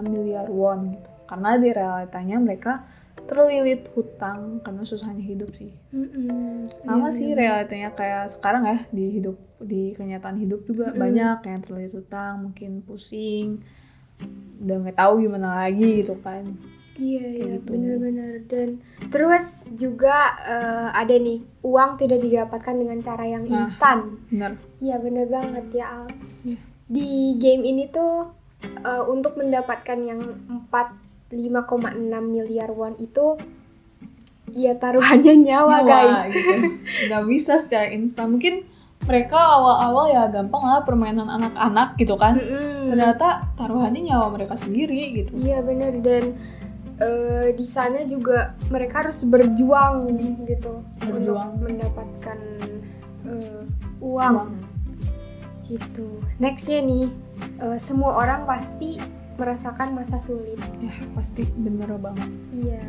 miliar 0.05 0.47
won 0.49 0.93
gitu 0.93 1.09
karena 1.25 1.51
di 1.57 1.69
realitanya 1.73 2.37
mereka 2.37 2.73
terlilit 3.25 3.89
hutang 3.97 4.61
karena 4.61 4.85
susahnya 4.85 5.25
hidup 5.25 5.49
sih 5.57 5.73
Mm-mm. 5.91 6.69
sama 6.85 7.09
Iya, 7.09 7.17
sih 7.17 7.29
bener. 7.31 7.41
realitanya 7.41 7.91
kayak 7.97 8.25
sekarang 8.37 8.63
ya 8.69 8.79
di 8.93 9.05
hidup 9.17 9.37
di 9.65 9.97
kenyataan 9.97 10.37
hidup 10.37 10.61
juga 10.69 10.93
Mm-mm. 10.93 11.01
banyak 11.01 11.39
yang 11.43 11.61
terlilit 11.65 11.93
hutang 11.95 12.35
mungkin 12.45 12.85
pusing 12.85 13.65
udah 14.61 14.77
nggak 14.85 14.99
tahu 14.99 15.25
gimana 15.25 15.65
lagi 15.65 16.05
gitu 16.05 16.21
kan 16.21 16.45
Iya, 16.95 17.27
iya, 17.27 17.53
gitu. 17.57 17.69
benar-benar. 17.69 18.33
Dan 18.47 18.69
terus 19.09 19.47
juga 19.73 20.15
eh, 20.41 20.89
ada 20.93 21.11
nih, 21.13 21.43
uang 21.61 21.97
tidak 21.97 22.21
didapatkan 22.21 22.75
dengan 22.75 22.99
cara 23.01 23.25
yang 23.25 23.45
Nah. 23.45 23.67
instan. 23.67 23.99
bener 24.29 24.53
Iya, 24.79 24.97
benar 24.99 25.27
banget 25.29 25.67
ya, 25.73 25.87
Al. 25.93 26.07
Iya. 26.43 26.59
Di 26.87 27.09
game 27.37 27.63
ini 27.65 27.89
tuh 27.89 28.31
eh, 28.63 29.05
untuk 29.05 29.35
mendapatkan 29.35 29.99
yang 30.01 30.21
45,6 30.69 31.35
miliar 32.25 32.71
won 32.71 32.95
itu 32.97 33.37
ya 34.51 34.73
taruhannya 34.75 35.35
nyawa, 35.43 35.77
Nyawa, 35.81 35.85
guys. 35.85 36.19
gitu. 36.31 36.53
nggak 37.05 37.25
bisa 37.27 37.59
secara 37.59 37.91
instan 37.91 38.33
mungkin 38.33 38.63
mereka 39.03 39.37
awal-awal 39.37 40.09
ya 40.09 40.25
gampang 40.29 40.63
lah 40.63 40.81
permainan 40.81 41.27
anak-anak 41.27 41.99
gitu 41.99 42.15
kan 42.15 42.39
Mm-mm. 42.39 42.89
ternyata 42.89 43.51
taruhannya 43.53 44.01
nyawa 44.03 44.31
mereka 44.31 44.55
sendiri 44.55 44.95
gitu 45.15 45.33
Iya 45.37 45.61
benar 45.61 45.93
dan 45.99 46.39
eh, 47.01 47.49
di 47.55 47.67
sana 47.67 48.03
juga 48.07 48.55
mereka 48.71 49.07
harus 49.07 49.23
berjuang 49.25 50.15
gitu 50.47 50.83
Berjuang. 51.03 51.59
untuk 51.59 51.63
mendapatkan 51.63 52.39
eh, 53.27 53.63
uang. 53.99 54.35
Uang. 54.37 54.51
gitu. 55.65 56.21
Nextnya 56.39 56.85
nih 56.85 57.07
eh, 57.59 57.79
semua 57.81 58.21
orang 58.21 58.45
pasti 58.45 59.01
merasakan 59.35 59.99
masa 59.99 60.21
sulit. 60.23 60.61
ya 60.79 60.95
pasti 61.17 61.43
bener 61.59 61.99
banget 61.99 62.31
Iya. 62.55 62.85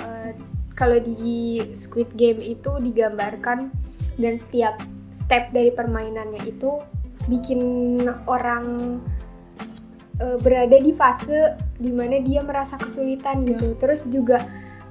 Eh, 0.00 0.30
kalau 0.72 0.96
di 0.96 1.60
Squid 1.76 2.08
Game 2.16 2.40
itu 2.40 2.70
digambarkan 2.80 3.68
dan 4.16 4.34
setiap 4.40 4.80
step 5.12 5.52
dari 5.52 5.68
permainannya 5.68 6.40
itu 6.48 6.80
bikin 7.28 7.60
orang 8.26 8.98
eh, 10.22 10.36
berada 10.38 10.78
di 10.78 10.94
fase 10.94 11.58
di 11.76 11.90
mana 11.90 12.22
dia 12.22 12.40
merasa 12.40 12.78
kesulitan 12.78 13.42
gitu. 13.42 13.74
Terus 13.76 14.06
juga 14.06 14.38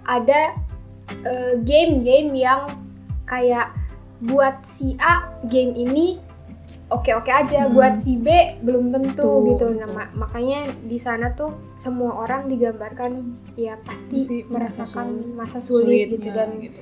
ada 0.04 0.52
eh, 1.24 1.54
game-game 1.58 2.36
yang 2.36 2.67
kayak 3.24 3.72
buat 4.22 4.60
si 4.67 4.94
A 5.00 5.32
game 5.48 5.72
ini 5.74 6.20
oke-oke 6.91 7.32
aja, 7.32 7.65
Hmm. 7.65 7.74
buat 7.74 8.04
si 8.04 8.20
B 8.20 8.28
belum 8.60 8.91
tentu 8.91 9.24
Tuh, 9.24 9.48
gitu. 9.50 9.65
Nah, 9.80 9.88
ma- 9.96 10.28
makanya 10.28 10.67
di 10.84 11.00
sana 11.00 11.32
tuh 11.32 11.56
semua 11.74 12.20
orang 12.20 12.52
digambarkan 12.52 13.32
ya 13.56 13.80
pasti 13.82 14.28
Pasti 14.28 14.38
merasakan 14.46 15.08
merasa 15.34 15.56
masa 15.56 15.63
sulit 15.63 16.12
gitu 16.12 16.28
dan 16.30 16.60
gitu. 16.60 16.80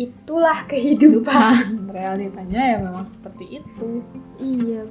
itulah 0.00 0.64
kehidupan. 0.64 1.92
Realitanya 1.92 2.60
ya 2.72 2.76
memang 2.80 3.04
seperti 3.04 3.60
itu 3.60 3.88
iya. 4.40 4.82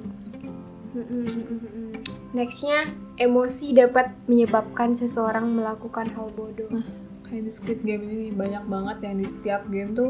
Nextnya 2.29 2.93
emosi 3.17 3.73
dapat 3.73 4.13
menyebabkan 4.25 4.93
seseorang 4.93 5.49
melakukan 5.49 6.07
hal 6.13 6.29
bodoh. 6.31 6.69
kayak 7.23 7.45
di 7.45 7.53
Squid 7.53 7.79
Game 7.81 8.05
ini 8.05 8.29
banyak 8.29 8.65
banget 8.65 9.05
yang 9.05 9.21
di 9.21 9.29
setiap 9.29 9.61
game 9.69 9.93
tuh 9.93 10.09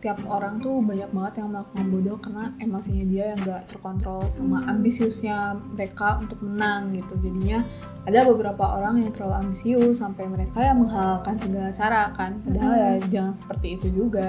tiap 0.00 0.16
orang 0.24 0.60
tuh 0.60 0.80
banyak 0.80 1.12
banget 1.12 1.32
yang 1.40 1.48
melakukan 1.52 1.86
bodoh 1.88 2.16
karena 2.16 2.44
emosinya 2.56 3.04
dia 3.04 3.24
yang 3.32 3.40
gak 3.42 3.62
terkontrol 3.68 4.20
sama 4.32 4.60
Hmm. 4.60 4.72
ambisiusnya 4.72 5.36
mereka 5.72 6.20
untuk 6.20 6.40
menang 6.40 6.92
gitu 6.92 7.12
jadinya 7.20 7.68
ada 8.04 8.24
beberapa 8.24 8.64
orang 8.64 9.00
yang 9.00 9.12
terlalu 9.12 9.44
ambisius 9.44 10.00
sampai 10.00 10.24
mereka 10.24 10.60
yang 10.62 10.80
menghalalkan 10.80 11.36
segala 11.36 11.68
cara 11.72 12.02
kan 12.16 12.32
padahal 12.40 12.72
ya 12.72 12.90
Hmm. 12.96 13.08
jangan 13.12 13.34
seperti 13.34 13.66
itu 13.76 13.86
juga 13.90 14.28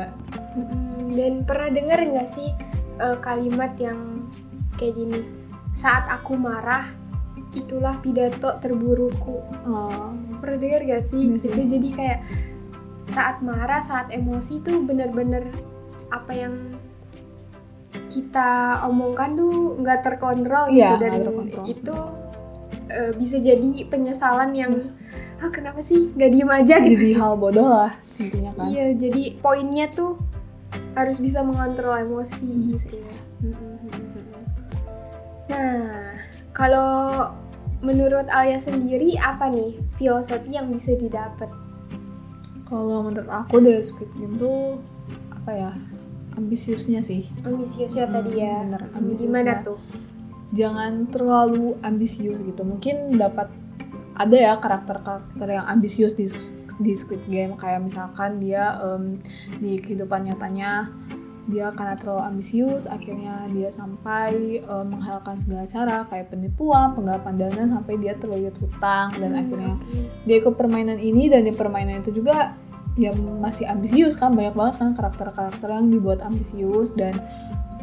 Mm-mm. 0.56 1.12
Dan 1.12 1.34
pernah 1.44 1.72
dengar 1.72 2.00
nggak 2.04 2.30
sih 2.32 2.52
eh, 2.96 3.18
kalimat 3.20 3.72
yang 3.76 4.28
kayak 4.76 4.92
gini? 4.94 5.20
Saat 5.76 6.08
aku 6.10 6.36
marah, 6.36 6.88
itulah 7.54 8.00
pidato 8.00 8.58
terburukku. 8.58 9.44
oh, 9.64 10.10
Pernah 10.40 10.58
dengar 10.58 10.82
gak 10.84 11.04
sih? 11.06 11.22
Nggak 11.30 11.42
sih. 11.42 11.50
Itu 11.52 11.62
jadi 11.70 11.90
kayak 11.92 12.20
saat 13.08 13.38
marah, 13.40 13.82
saat 13.82 14.10
emosi 14.10 14.60
tuh 14.60 14.82
bener-bener 14.82 15.48
apa 16.10 16.32
yang 16.32 16.54
kita 18.10 18.50
omongkan 18.84 19.36
tuh 19.36 19.54
nggak 19.78 20.00
terkontrol 20.02 20.68
gitu 20.68 20.80
Iya, 20.80 20.96
dan 20.98 21.12
terkontrol. 21.22 21.66
itu 21.66 21.98
eh, 22.88 23.12
bisa 23.14 23.38
jadi 23.38 23.70
penyesalan 23.86 24.52
yang 24.52 24.74
ah 25.38 25.52
kenapa 25.52 25.80
sih 25.80 26.12
nggak 26.12 26.32
diem 26.32 26.48
aja 26.50 26.76
gitu 26.80 26.96
jadi 26.96 27.12
hal 27.14 27.34
bodoh 27.36 27.68
lah 27.68 27.92
intinya 28.16 28.52
kan 28.56 28.68
Iya, 28.68 28.96
jadi 28.96 29.24
poinnya 29.38 29.88
tuh 29.90 30.16
harus 30.94 31.20
bisa 31.20 31.40
mengontrol 31.40 31.92
emosi 31.98 32.40
Iya 32.40 32.72
gitu 32.80 32.96
ya. 32.96 33.12
Nah, 35.46 36.15
kalau 36.56 37.30
menurut 37.80 38.26
Alia 38.28 38.58
sendiri 38.58 39.14
apa 39.16 39.52
nih 39.52 39.76
filosofi 39.94 40.50
yang 40.50 40.72
bisa 40.72 40.96
didapat? 40.96 41.52
kalau 42.66 43.06
menurut 43.06 43.30
aku 43.30 43.62
dari 43.62 43.78
Squid 43.78 44.10
Game 44.18 44.42
tuh 44.42 44.82
apa 45.30 45.52
ya 45.54 45.72
ambisiusnya 46.34 47.00
sih 47.00 47.30
Ambisiusnya 47.46 48.10
Hmm, 48.10 48.16
tadi 48.18 48.32
ya. 48.36 48.66
bener, 48.66 48.82
Hmm, 48.82 48.98
ambisiusnya. 48.98 49.30
Gimana 49.30 49.54
tuh? 49.62 49.80
jangan 50.52 50.92
terlalu 51.12 51.76
ambisius 51.82 52.40
gitu 52.40 52.64
mungkin 52.64 53.20
dapat 53.20 53.52
ada 54.16 54.34
ya 54.34 54.54
karakter-karakter 54.56 55.46
yang 55.46 55.68
ambisius 55.68 56.16
di 56.16 56.32
di 56.78 56.92
Squid 56.92 57.22
Game 57.26 57.54
kayak 57.54 57.86
misalkan 57.86 58.40
dia 58.40 58.80
em, 58.80 59.20
di 59.60 59.76
kehidupan 59.78 60.26
nyatanya 60.26 60.88
dia 61.46 61.70
karena 61.78 61.94
terlalu 61.94 62.22
ambisius 62.26 62.90
akhirnya 62.90 63.46
dia 63.54 63.70
sampai 63.70 64.60
em, 64.66 64.86
menghalalkan 64.90 65.38
segala 65.46 65.64
cara 65.70 65.98
kayak 66.10 66.34
penipuan 66.34 66.98
penggelapan 66.98 67.34
dana 67.38 67.64
sampai 67.78 67.94
dia 68.02 68.14
terlilit 68.18 68.58
hutang 68.58 69.14
dan 69.22 69.30
Hmm, 69.36 69.42
akhirnya 69.46 69.76
dia 70.26 70.36
ikut 70.42 70.56
permainan 70.58 70.98
ini 70.98 71.30
dan 71.30 71.46
di 71.46 71.54
permainan 71.54 72.02
itu 72.02 72.18
juga 72.18 72.58
ya 72.96 73.12
masih 73.20 73.68
ambisius 73.68 74.16
kan 74.16 74.34
banyak 74.34 74.56
banget 74.56 74.76
kan 74.80 74.90
karakter-karakter 74.96 75.68
yang 75.68 75.92
dibuat 75.92 76.24
ambisius 76.24 76.96
dan 76.96 77.14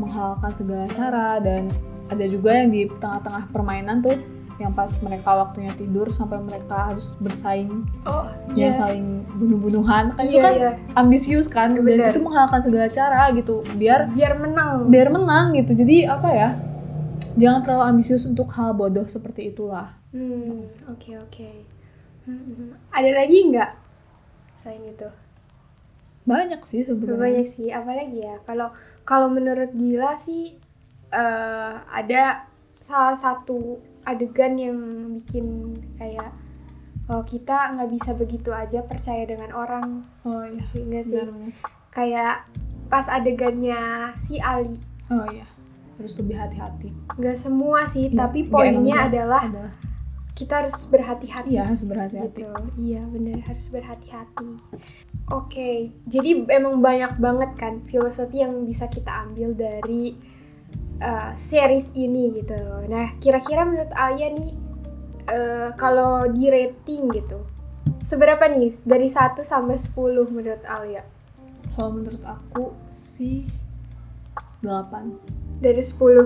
menghalalkan 0.00 0.50
segala 0.56 0.86
cara 0.96 1.28
dan 1.38 1.68
ada 2.08 2.24
juga 2.26 2.50
yang 2.64 2.72
di 2.72 2.88
tengah-tengah 2.98 3.44
permainan 3.52 4.00
tuh 4.00 4.16
yang 4.62 4.72
pas 4.72 4.90
mereka 4.98 5.30
waktunya 5.32 5.72
tidur 5.72 6.06
sampai 6.10 6.38
mereka 6.38 6.88
harus 6.88 7.18
bersaing 7.18 7.82
Oh, 8.02 8.30
yang 8.54 8.72
iya. 8.72 8.78
saling 8.78 9.06
bunuh-bunuhan 9.32 10.14
kan 10.14 10.22
itu 10.22 10.32
Iya, 10.32 10.42
kan 10.42 10.52
iya. 10.54 10.70
ambisius 10.94 11.46
kan 11.46 11.74
dan 11.74 11.82
Bener. 11.82 12.08
itu 12.08 12.20
menghalalkan 12.20 12.62
segala 12.62 12.86
cara 12.88 13.28
gitu 13.32 13.66
biar 13.74 14.06
Biar 14.08 14.34
menang. 14.36 14.86
biar 14.86 15.08
menang 15.08 15.52
gitu 15.54 15.74
jadi 15.74 16.08
apa 16.08 16.28
ya 16.30 16.48
jangan 17.34 17.60
terlalu 17.60 17.84
ambisius 17.88 18.24
untuk 18.24 18.46
hal 18.50 18.70
bodoh 18.72 19.04
seperti 19.04 19.48
itulah 19.48 19.98
Hmm, 20.12 20.68
oke 20.86 21.08
oke. 21.18 21.50
Hmm, 22.22 22.76
Ada 22.88 23.10
lagi 23.16 23.48
nggak 23.48 23.70
selain 24.54 24.84
itu? 24.86 25.08
banyak 26.22 26.60
sih 26.62 26.84
sebenarnya 26.84 27.18
Banyak 27.18 27.46
sih, 27.50 27.68
apalagi 27.72 28.20
ya. 28.20 28.36
Kalau 28.44 28.70
kalau 29.02 29.26
menurut 29.26 29.72
Gila 29.72 30.14
sih 30.16 30.54
eh, 31.10 31.74
ada 31.82 32.44
salah 32.78 33.16
satu 33.16 33.80
adegan 34.02 34.54
yang 34.54 34.78
bikin 35.14 35.72
kayak 35.94 36.30
oh 37.06 37.22
kita 37.22 37.74
nggak 37.74 37.90
bisa 37.90 38.10
begitu 38.12 38.50
aja 38.50 38.82
percaya 38.82 39.22
dengan 39.22 39.50
orang, 39.52 40.02
oh 40.22 40.42
iya 40.44 40.62
enggak 40.72 41.04
sih? 41.06 41.18
benar 41.18 41.28
Kayak 41.90 42.34
pas 42.86 43.04
adegannya 43.06 43.80
si 44.18 44.36
Ali, 44.38 44.80
Oh 45.06 45.26
iya, 45.28 45.44
harus 45.96 46.16
lebih 46.16 46.36
hati-hati. 46.36 46.88
nggak 47.14 47.36
semua 47.36 47.84
sih, 47.86 48.08
Iya, 48.08 48.16
tapi 48.18 48.44
poinnya 48.44 49.06
adalah 49.06 49.44
Ada. 49.44 49.66
kita 50.32 50.64
harus 50.64 50.76
berhati-hati. 50.88 51.52
Iya, 51.52 51.62
harus 51.68 51.84
berhati-hati. 51.84 52.40
gitu 52.40 52.48
iya 52.80 53.02
bener 53.04 53.38
harus 53.42 53.66
berhati-hati 53.68 54.50
oke 55.28 55.70
jadi 56.08 56.30
emang 56.48 56.80
banyak 56.80 57.12
banget 57.16 57.50
kan 57.54 57.84
filosofi 57.84 58.40
yang 58.40 58.64
bisa 58.64 58.88
kita 58.88 59.12
ambil 59.22 59.52
dari 59.52 60.16
uh, 61.02 61.34
series 61.36 61.86
ini 61.98 62.30
gitu 62.38 62.56
nah 62.86 63.10
kira-kira 63.18 63.66
menurut 63.66 63.90
Alia 63.98 64.30
nih 64.30 64.52
uh, 65.26 65.68
kalau 65.74 66.30
di 66.30 66.46
rating 66.46 67.10
gitu 67.10 67.42
seberapa 68.06 68.46
nih 68.46 68.70
dari 68.86 69.10
1 69.10 69.42
sampai 69.42 69.76
10 69.76 69.92
menurut 70.30 70.62
Alia 70.64 71.02
Kalau 71.72 71.90
menurut 71.90 72.20
aku 72.22 72.76
sih 72.94 73.48
8. 74.62 75.58
dari 75.58 75.82
10 75.82 75.98
oke 75.98 76.22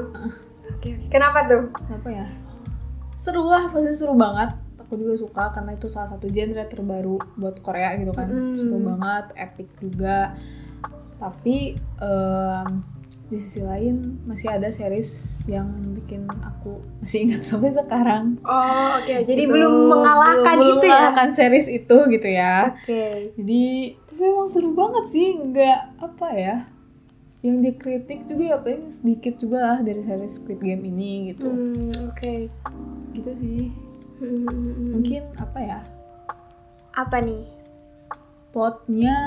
oke 0.77 0.91
kenapa 1.09 1.49
tuh 1.49 1.73
Apa 1.89 2.11
ya? 2.13 2.27
Seru 3.27 3.43
lah, 3.43 3.67
pasti 3.75 3.91
seru 3.99 4.15
banget. 4.15 4.55
Aku 4.87 4.95
juga 4.95 5.19
suka 5.19 5.51
karena 5.51 5.75
itu 5.75 5.91
salah 5.91 6.15
satu 6.15 6.31
genre 6.31 6.63
terbaru 6.71 7.19
buat 7.35 7.59
Korea 7.59 7.99
gitu 7.99 8.15
kan. 8.15 8.31
Mm. 8.31 8.55
Seru 8.55 8.79
banget, 8.87 9.35
epic 9.35 9.67
juga. 9.83 10.39
Tapi 11.19 11.75
em, 11.99 12.87
di 13.27 13.37
sisi 13.37 13.59
lain 13.59 14.23
masih 14.23 14.47
ada 14.47 14.71
series 14.71 15.11
yang 15.45 15.67
bikin 15.93 16.25
aku 16.41 16.79
masih 17.01 17.27
ingat 17.27 17.43
sampai 17.49 17.71
sekarang. 17.71 18.39
Oh, 18.41 18.97
oke. 18.97 19.11
Jadi 19.23 19.43
Gitu. 19.43 19.51
belum 19.51 19.75
mengalahkan 19.89 20.55
Belum 20.55 20.67
itu 20.73 20.87
ya. 20.87 20.91
mengalahkan 20.93 21.29
series 21.33 21.67
itu 21.67 21.97
gitu 22.09 22.29
ya. 22.29 22.55
Oke. 22.73 23.35
Jadi 23.35 23.65
tapi 24.07 24.23
emang 24.25 24.49
seru 24.49 24.71
banget 24.73 25.05
sih, 25.11 25.29
nggak 25.37 25.81
apa 25.99 26.29
ya? 26.33 26.57
Yang 27.43 27.57
dikritik 27.65 28.21
juga 28.27 28.43
ya 28.45 28.57
paling 28.59 28.91
sedikit 28.93 29.35
juga 29.37 29.59
lah 29.61 29.79
dari 29.81 30.01
series 30.01 30.35
Squid 30.35 30.59
Game 30.59 30.83
ini 30.83 31.13
gitu. 31.31 31.47
Hmm, 31.47 31.93
oke. 32.07 32.35
Gitu 33.13 33.31
sih. 33.37 33.65
Hmm. 34.17 34.95
Mungkin 34.95 35.23
apa 35.37 35.59
ya? 35.59 35.81
apa 36.93 37.21
nih? 37.21 37.45
Plotnya 38.51 39.19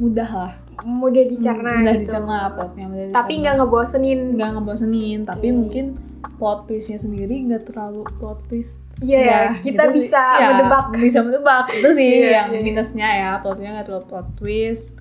mudah 0.00 0.30
lah. 0.30 0.52
Mudah 0.82 1.24
dicerna 1.24 1.72
mudah 1.74 1.94
gitu. 1.94 2.02
dicerna 2.06 2.36
plotnya. 2.50 2.84
Mudah 2.86 3.04
Tapi 3.10 3.30
dicerna. 3.30 3.42
nggak 3.42 3.54
ngebosenin. 3.58 4.20
nggak 4.34 4.50
ngebosenin 4.52 5.20
tapi 5.22 5.46
Oke. 5.46 5.56
mungkin 5.56 5.86
plot 6.34 6.60
twistnya 6.66 6.96
sendiri 6.96 7.34
nggak 7.42 7.64
terlalu 7.66 8.02
plot 8.16 8.40
twist 8.46 8.76
Iya 8.98 9.16
ya, 9.18 9.24
Ya, 9.24 9.40
kita 9.58 9.82
gitu 9.82 9.92
sih. 9.94 10.00
bisa 10.02 10.22
Ya, 10.36 10.46
menebak. 10.54 10.84
bisa 10.94 11.18
menebak 11.20 11.64
itu 11.70 11.88
sih 11.90 12.10
Iya, 12.18 12.28
yang 12.34 12.48
iya. 12.50 12.60
minusnya 12.60 13.08
ya 13.10 13.30
plotnya 13.38 13.68
nggak 13.74 13.86
terlalu 13.86 14.06
plot 14.06 14.28
twist 14.34 14.92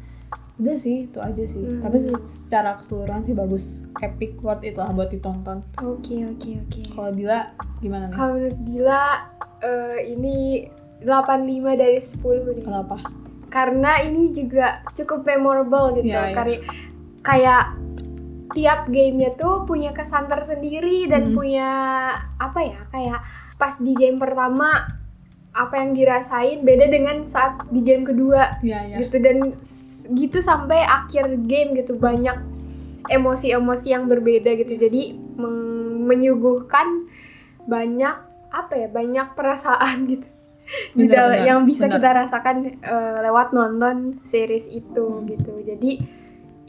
udah 0.55 0.75
sih 0.75 0.97
itu 1.05 1.15
aja 1.17 1.39
sih 1.41 1.55
Hmm. 1.61 1.79
tapi 1.79 1.97
se- 1.97 2.23
secara 2.25 2.75
keseluruhan 2.75 3.23
sih 3.23 3.31
bagus 3.31 3.79
epic 3.97 4.35
worth 4.37 4.59
it 4.61 4.75
lah 4.75 4.87
buat 4.89 5.07
ditonton 5.07 5.63
Oke, 5.77 6.19
oke, 6.25 6.49
oke. 6.61 6.81
kalau 6.89 7.11
Dila 7.11 7.39
gimana 7.79 8.07
nih 8.07 8.13
Kalau 8.13 8.31
menurut 8.33 8.57
Gila 8.61 9.03
eh, 9.61 9.97
ini 10.09 10.67
85 10.99 11.07
dari 11.73 11.97
10 11.97 12.19
nih. 12.49 12.59
kenapa 12.61 12.95
Karena 13.49 13.99
ini 13.99 14.31
juga 14.31 14.85
cukup 14.93 15.25
memorable 15.25 15.97
gitu. 15.97 16.09
Iya, 16.09 16.23
iya. 16.23 16.35
Kari- 16.35 16.63
Kayak 17.19 17.63
tiap 18.49 18.87
gamenya 18.87 19.35
tuh 19.35 19.61
punya 19.63 19.91
kesan 19.91 20.25
tersendiri 20.25 21.05
dan 21.05 21.29
Hmm. 21.29 21.35
punya 21.35 21.69
apa 22.37 22.59
ya? 22.63 22.79
Kayak 22.89 23.19
pas 23.55 23.75
di 23.75 23.91
game 23.91 24.17
pertama 24.17 24.87
apa 25.51 25.75
yang 25.75 25.91
dirasain 25.91 26.63
beda 26.63 26.87
dengan 26.87 27.25
saat 27.25 27.59
di 27.67 27.81
game 27.81 28.05
kedua 28.05 28.61
ya 28.61 28.85
ya 28.85 29.01
gitu 29.01 29.17
dan 29.17 29.51
gitu 30.09 30.39
sampai 30.39 30.79
akhir 30.79 31.25
game 31.43 31.73
gitu 31.73 31.93
banyak 31.93 32.37
emosi-emosi 33.07 33.89
yang 33.89 34.05
berbeda 34.05 34.55
gitu 34.55 34.77
jadi 34.77 35.01
meng- 35.35 35.67
menyuguhkan 36.05 37.09
banyak 37.65 38.15
apa 38.49 38.73
ya 38.75 38.87
banyak 38.87 39.27
perasaan 39.33 40.07
gitu 40.07 40.27
di 40.93 41.05
dalam 41.09 41.33
benar, 41.37 41.47
yang 41.47 41.59
bisa 41.65 41.85
benar. 41.89 41.95
kita 41.97 42.09
rasakan 42.25 42.55
eh, 42.81 43.17
lewat 43.25 43.47
nonton 43.53 44.21
series 44.25 44.65
itu 44.69 45.05
Hmm. 45.21 45.25
gitu. 45.29 45.53
Jadi 45.65 45.91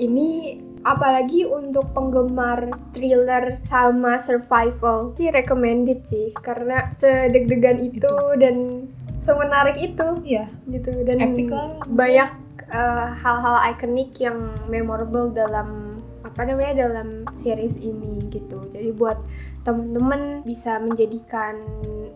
ini 0.01 0.57
apalagi 0.81 1.45
untuk 1.45 1.93
penggemar 1.93 2.73
thriller 2.97 3.61
sama 3.69 4.17
survival 4.17 5.13
sih 5.21 5.29
recommended 5.29 6.01
sih. 6.09 6.33
Karena 6.41 6.89
sedeg-degan 6.97 7.79
itu, 7.85 8.13
dan 8.41 8.89
semenarik 9.21 9.77
itu 9.77 10.09
iya. 10.25 10.49
gitu. 10.73 10.91
Dan 11.05 11.21
Epic 11.21 11.53
lah, 11.53 11.77
banyak 11.93 12.31
uh, 12.73 13.13
hal-hal 13.13 13.57
ikonik 13.77 14.17
yang 14.17 14.57
memorable 14.73 15.29
dalam 15.29 16.01
apa 16.25 16.47
namanya 16.47 16.89
dalam 16.89 17.29
series 17.37 17.77
ini 17.77 18.23
gitu. 18.33 18.65
Jadi 18.73 18.95
buat 18.97 19.19
teman-teman 19.61 20.41
bisa 20.41 20.81
menjadikan 20.81 21.61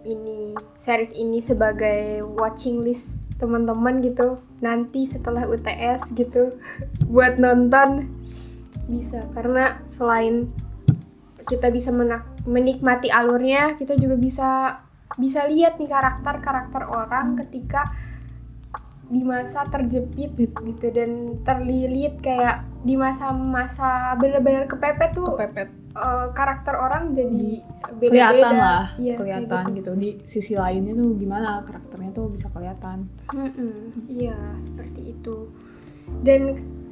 ini 0.08 0.56
series 0.80 1.12
ini 1.12 1.44
sebagai 1.44 2.24
watching 2.24 2.80
list 2.80 3.04
teman-teman 3.36 4.00
gitu. 4.00 4.40
Nanti 4.64 5.04
setelah 5.04 5.44
UTS 5.44 6.08
gitu 6.16 6.56
buat 7.12 7.36
nonton 7.36 8.08
bisa. 8.88 9.28
Karena 9.36 9.80
selain 9.96 10.48
kita 11.44 11.68
bisa 11.68 11.92
menikmati 12.48 13.12
alurnya 13.12 13.76
kita 13.76 14.00
juga 14.00 14.16
bisa 14.16 14.50
bisa 15.20 15.44
lihat 15.44 15.76
nih 15.76 15.92
karakter-karakter 15.92 16.88
orang 16.88 17.36
ketika 17.44 17.84
di 19.12 19.20
masa 19.20 19.68
terjepit 19.68 20.32
gitu 20.40 20.86
dan 20.88 21.36
terlilit 21.44 22.16
kayak 22.24 22.64
di 22.88 22.96
masa-masa 22.96 24.16
benar-benar 24.16 24.64
kepepet 24.64 25.12
tuh. 25.12 25.36
Kepepet 25.36 25.83
eh, 25.94 26.26
karakter 26.34 26.74
orang 26.74 27.14
jadi 27.14 27.62
beda-beda. 27.98 28.10
Kelihatan 28.10 28.54
lah 28.58 28.84
Iya, 28.98 29.14
kelihatan 29.18 29.62
kayak 29.70 29.76
gitu. 29.78 29.90
Di 29.94 30.10
sisi 30.26 30.52
lainnya 30.58 30.92
tuh 30.98 31.14
gimana 31.14 31.62
karakternya 31.62 32.10
tuh 32.12 32.26
bisa 32.34 32.46
kelihatan. 32.50 33.06
Iya 34.10 34.38
seperti 34.66 35.00
itu. 35.14 35.36
Dan 36.20 36.42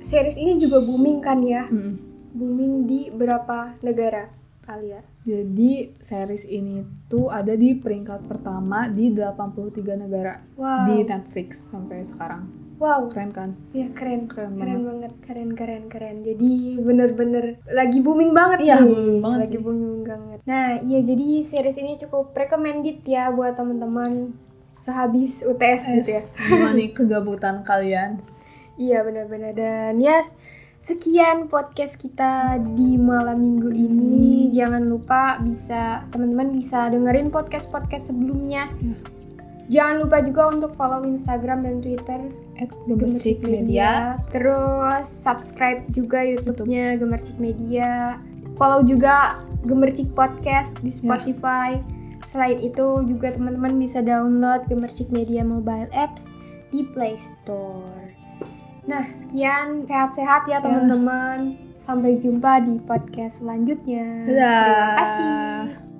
series 0.02 0.38
ini 0.40 0.58
juga 0.58 0.82
booming 0.82 1.18
kan 1.22 1.42
ya? 1.44 1.68
Mm-mm. 1.68 2.10
booming 2.32 2.88
di 2.88 3.12
berapa 3.12 3.76
negara 3.84 4.32
kali 4.64 4.96
ya 4.96 5.04
Jadi 5.28 5.92
series 6.00 6.48
ini 6.48 6.80
tuh 7.12 7.28
ada 7.28 7.52
di 7.52 7.76
peringkat 7.76 8.24
pertama 8.24 8.88
di 8.88 9.12
83 9.12 10.02
negara. 10.02 10.40
Wow. 10.56 10.88
Di 10.88 10.96
Netflix 11.06 11.68
sampai 11.70 12.02
sekarang. 12.08 12.48
Wow. 12.82 13.06
Keren 13.08 13.30
kan? 13.30 13.50
ya 13.70 13.86
keren. 13.94 14.26
Keren, 14.26 14.58
keren 14.58 14.58
banget. 14.58 14.82
banget. 14.82 15.12
Keren 15.22 15.50
keren 15.54 15.84
keren. 15.86 16.16
Jadi 16.20 16.50
bener-bener 16.76 17.44
lagi 17.70 18.02
booming 18.02 18.34
banget 18.34 18.58
Iya, 18.66 18.82
nih. 18.82 18.90
booming 18.90 19.20
banget 19.22 19.38
lagi 19.40 19.56
sih. 19.56 19.62
booming 19.62 20.02
banget. 20.02 20.38
Nah 20.42 20.66
iya 20.82 21.00
jadi 21.00 21.28
series 21.46 21.78
ini 21.78 21.92
cukup 21.96 22.34
recommended 22.34 22.98
ya 23.06 23.30
buat 23.30 23.54
teman-teman 23.54 24.34
sehabis 24.74 25.40
UTS 25.40 25.82
gitu 25.94 26.10
ya. 26.10 26.22
Gimana 26.34 26.74
nih 26.74 26.90
kegabutan 26.90 27.62
kalian? 27.62 28.18
iya 28.74 29.00
benar-benar. 29.00 29.52
Dan 29.54 30.00
ya 30.00 30.26
sekian 30.82 31.46
podcast 31.46 31.94
kita 31.94 32.58
di 32.74 32.98
malam 32.98 33.38
minggu 33.38 33.70
ini. 33.70 34.50
Jangan 34.50 34.82
lupa 34.82 35.38
bisa 35.38 36.02
teman-teman 36.10 36.50
bisa 36.50 36.90
dengerin 36.90 37.30
podcast 37.30 37.70
podcast 37.70 38.10
sebelumnya. 38.10 38.66
Ya. 38.82 39.21
Jangan 39.68 40.02
lupa 40.02 40.18
juga 40.24 40.42
untuk 40.50 40.72
follow 40.74 41.04
Instagram 41.04 41.62
dan 41.62 41.78
Twitter 41.84 42.20
At 42.58 42.70
Gemercik 42.86 43.42
Media. 43.44 44.18
Terus 44.34 45.06
subscribe 45.22 45.82
juga 45.90 46.22
YouTube-nya 46.22 46.98
Gemercik 46.98 47.36
Media. 47.38 48.18
Follow 48.58 48.82
juga 48.82 49.42
Gemercik 49.66 50.10
Podcast 50.14 50.74
di 50.82 50.90
Ya. 50.90 50.98
Spotify. 50.98 51.78
Selain 52.32 52.58
itu 52.58 53.04
juga 53.06 53.36
teman-teman 53.36 53.76
bisa 53.76 54.00
download 54.00 54.64
Gemercik 54.66 55.12
Media 55.12 55.44
mobile 55.44 55.88
apps 55.92 56.24
di 56.72 56.82
Play 56.96 57.20
Store. 57.20 58.08
Nah, 58.88 59.04
sekian 59.14 59.86
sehat-sehat 59.86 60.48
ya 60.48 60.58
Ya. 60.58 60.64
teman-teman. 60.64 61.54
Sampai 61.82 62.14
jumpa 62.18 62.62
di 62.62 62.78
podcast 62.82 63.36
selanjutnya. 63.42 64.26
Dadah. 64.26 64.62
Terima 64.64 64.94
kasih. 64.96 65.91